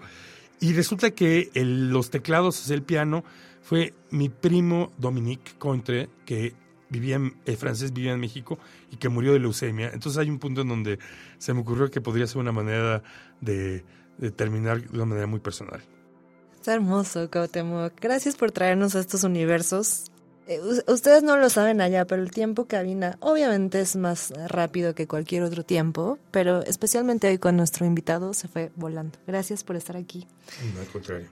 y 0.61 0.73
resulta 0.73 1.11
que 1.11 1.51
los 1.55 2.11
teclados, 2.11 2.71
el 2.71 2.83
piano, 2.83 3.25
fue 3.63 3.95
mi 4.11 4.29
primo 4.29 4.93
Dominique 4.97 5.53
Contre, 5.59 6.09
que 6.25 6.55
vivía 6.89 7.17
en, 7.17 7.37
el 7.45 7.57
francés 7.57 7.93
vivía 7.93 8.13
en 8.13 8.21
México 8.21 8.59
y 8.91 8.97
que 8.97 9.09
murió 9.09 9.33
de 9.33 9.41
leucemia. 9.41 9.91
Entonces 9.93 10.19
hay 10.19 10.31
un 10.31 10.39
punto 10.39 10.63
en 10.63 10.69
donde 10.69 10.99
se 11.39 11.53
me 11.53 11.61
ocurrió 11.61 11.91
que 11.91 12.01
podría 12.01 12.27
ser 12.27 12.39
una 12.39 12.53
manera 12.53 13.03
de, 13.41 13.85
de 14.19 14.31
terminar 14.31 14.83
de 14.83 14.97
una 14.97 15.07
manera 15.07 15.27
muy 15.27 15.41
personal. 15.41 15.81
Está 16.55 16.75
hermoso, 16.75 17.31
Cuauhtémoc. 17.31 17.93
Gracias 18.01 18.37
por 18.37 18.51
traernos 18.51 18.95
a 18.95 19.01
estos 19.01 19.25
universos. 19.25 20.11
Eh, 20.49 20.61
ustedes 20.87 21.23
no 21.23 21.37
lo 21.37 21.51
saben 21.51 21.81
allá, 21.81 22.07
pero 22.07 22.23
el 22.23 22.31
tiempo 22.31 22.67
cabina 22.67 23.17
obviamente 23.21 23.81
es 23.81 23.97
más 23.97 24.33
rápido 24.49 24.95
que 24.95 25.07
cualquier 25.07 25.43
otro 25.43 25.63
tiempo, 25.63 26.19
pero 26.31 26.63
especialmente 26.63 27.29
hoy 27.29 27.39
con 27.39 27.57
nuestro 27.57 27.87
invitado 27.87 28.35
se 28.35 28.49
fue 28.49 28.73
volando. 28.75 29.19
Gracias 29.27 29.63
por 29.63 29.77
estar 29.77 29.97
aquí. 29.97 30.27
No, 30.75 30.81
al 30.81 30.87
contrario. 30.87 31.29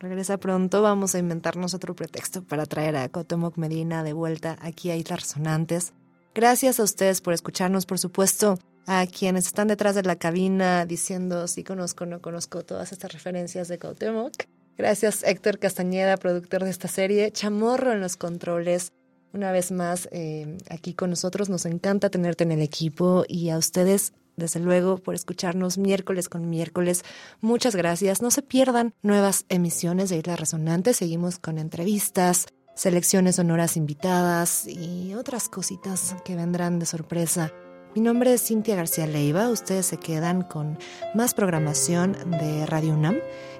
Regresa 0.00 0.36
pronto, 0.36 0.82
vamos 0.82 1.14
a 1.14 1.18
inventarnos 1.18 1.74
otro 1.74 1.94
pretexto 1.94 2.42
para 2.42 2.66
traer 2.66 2.96
a 2.96 3.08
Cuauhtémoc 3.08 3.56
Medina 3.56 4.04
de 4.04 4.12
vuelta 4.12 4.58
aquí 4.60 4.90
a 4.90 4.96
Islas 4.96 5.20
Resonantes. 5.20 5.92
Gracias 6.34 6.78
a 6.78 6.84
ustedes 6.84 7.20
por 7.20 7.34
escucharnos, 7.34 7.86
por 7.86 7.98
supuesto 7.98 8.58
a 8.88 9.06
quienes 9.06 9.46
están 9.46 9.68
detrás 9.68 9.94
de 9.94 10.02
la 10.02 10.16
cabina 10.16 10.86
diciendo 10.86 11.46
si 11.46 11.62
conozco 11.62 12.04
o 12.04 12.06
no 12.06 12.22
conozco 12.22 12.64
todas 12.64 12.90
estas 12.90 13.12
referencias 13.12 13.68
de 13.68 13.78
Cuauhtémoc. 13.78 14.32
Gracias 14.78 15.24
Héctor 15.24 15.58
Castañeda, 15.58 16.16
productor 16.16 16.64
de 16.64 16.70
esta 16.70 16.88
serie, 16.88 17.30
Chamorro 17.30 17.92
en 17.92 18.00
los 18.00 18.16
controles. 18.16 18.92
Una 19.34 19.52
vez 19.52 19.72
más, 19.72 20.08
eh, 20.10 20.56
aquí 20.70 20.94
con 20.94 21.10
nosotros, 21.10 21.50
nos 21.50 21.66
encanta 21.66 22.08
tenerte 22.08 22.44
en 22.44 22.52
el 22.52 22.62
equipo 22.62 23.24
y 23.28 23.50
a 23.50 23.58
ustedes, 23.58 24.14
desde 24.36 24.58
luego, 24.58 24.96
por 24.96 25.14
escucharnos 25.14 25.76
miércoles 25.76 26.30
con 26.30 26.48
miércoles. 26.48 27.04
Muchas 27.42 27.76
gracias. 27.76 28.22
No 28.22 28.30
se 28.30 28.40
pierdan 28.40 28.94
nuevas 29.02 29.44
emisiones 29.50 30.08
de 30.08 30.16
Islas 30.16 30.40
Resonantes. 30.40 30.96
Seguimos 30.96 31.38
con 31.38 31.58
entrevistas, 31.58 32.46
selecciones 32.74 33.36
sonoras 33.36 33.76
invitadas 33.76 34.66
y 34.66 35.12
otras 35.14 35.50
cositas 35.50 36.16
que 36.24 36.36
vendrán 36.36 36.78
de 36.78 36.86
sorpresa. 36.86 37.52
Mi 37.94 38.02
nombre 38.02 38.34
es 38.34 38.42
Cintia 38.42 38.76
García 38.76 39.06
Leiva. 39.06 39.48
Ustedes 39.48 39.86
se 39.86 39.96
quedan 39.96 40.42
con 40.42 40.78
más 41.14 41.32
programación 41.34 42.16
de 42.38 42.66
Radio 42.66 42.92
UNAM, 42.92 43.16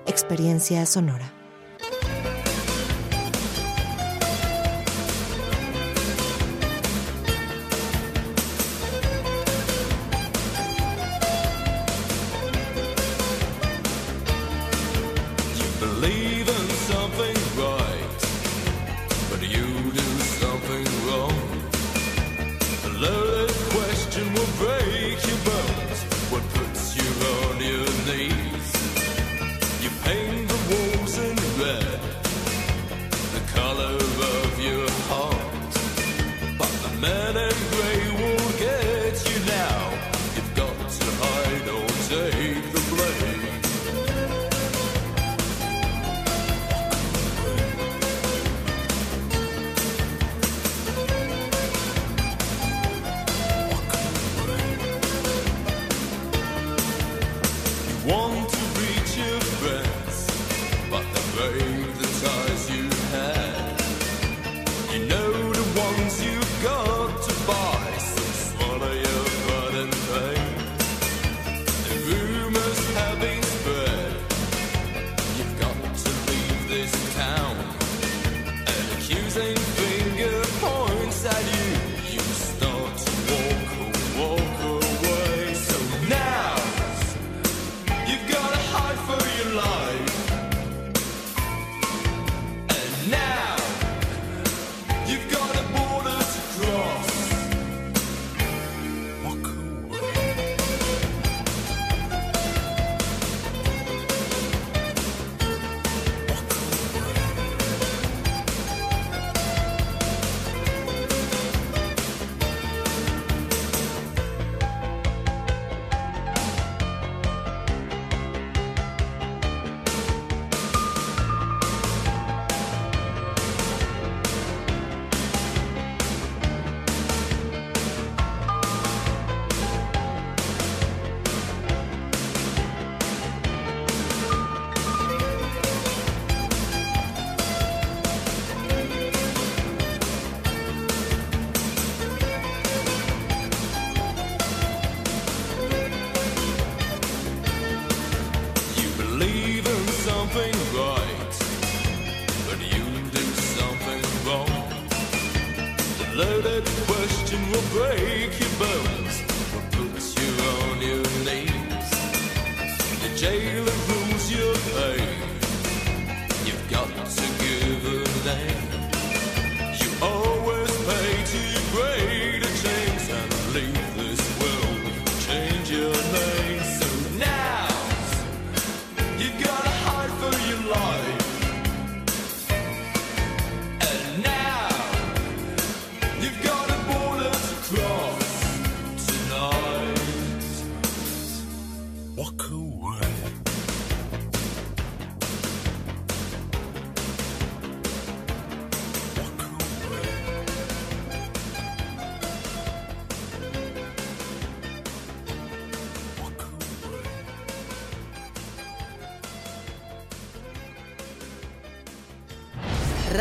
Experiencia 0.06 0.84
Sonora. 0.84 1.37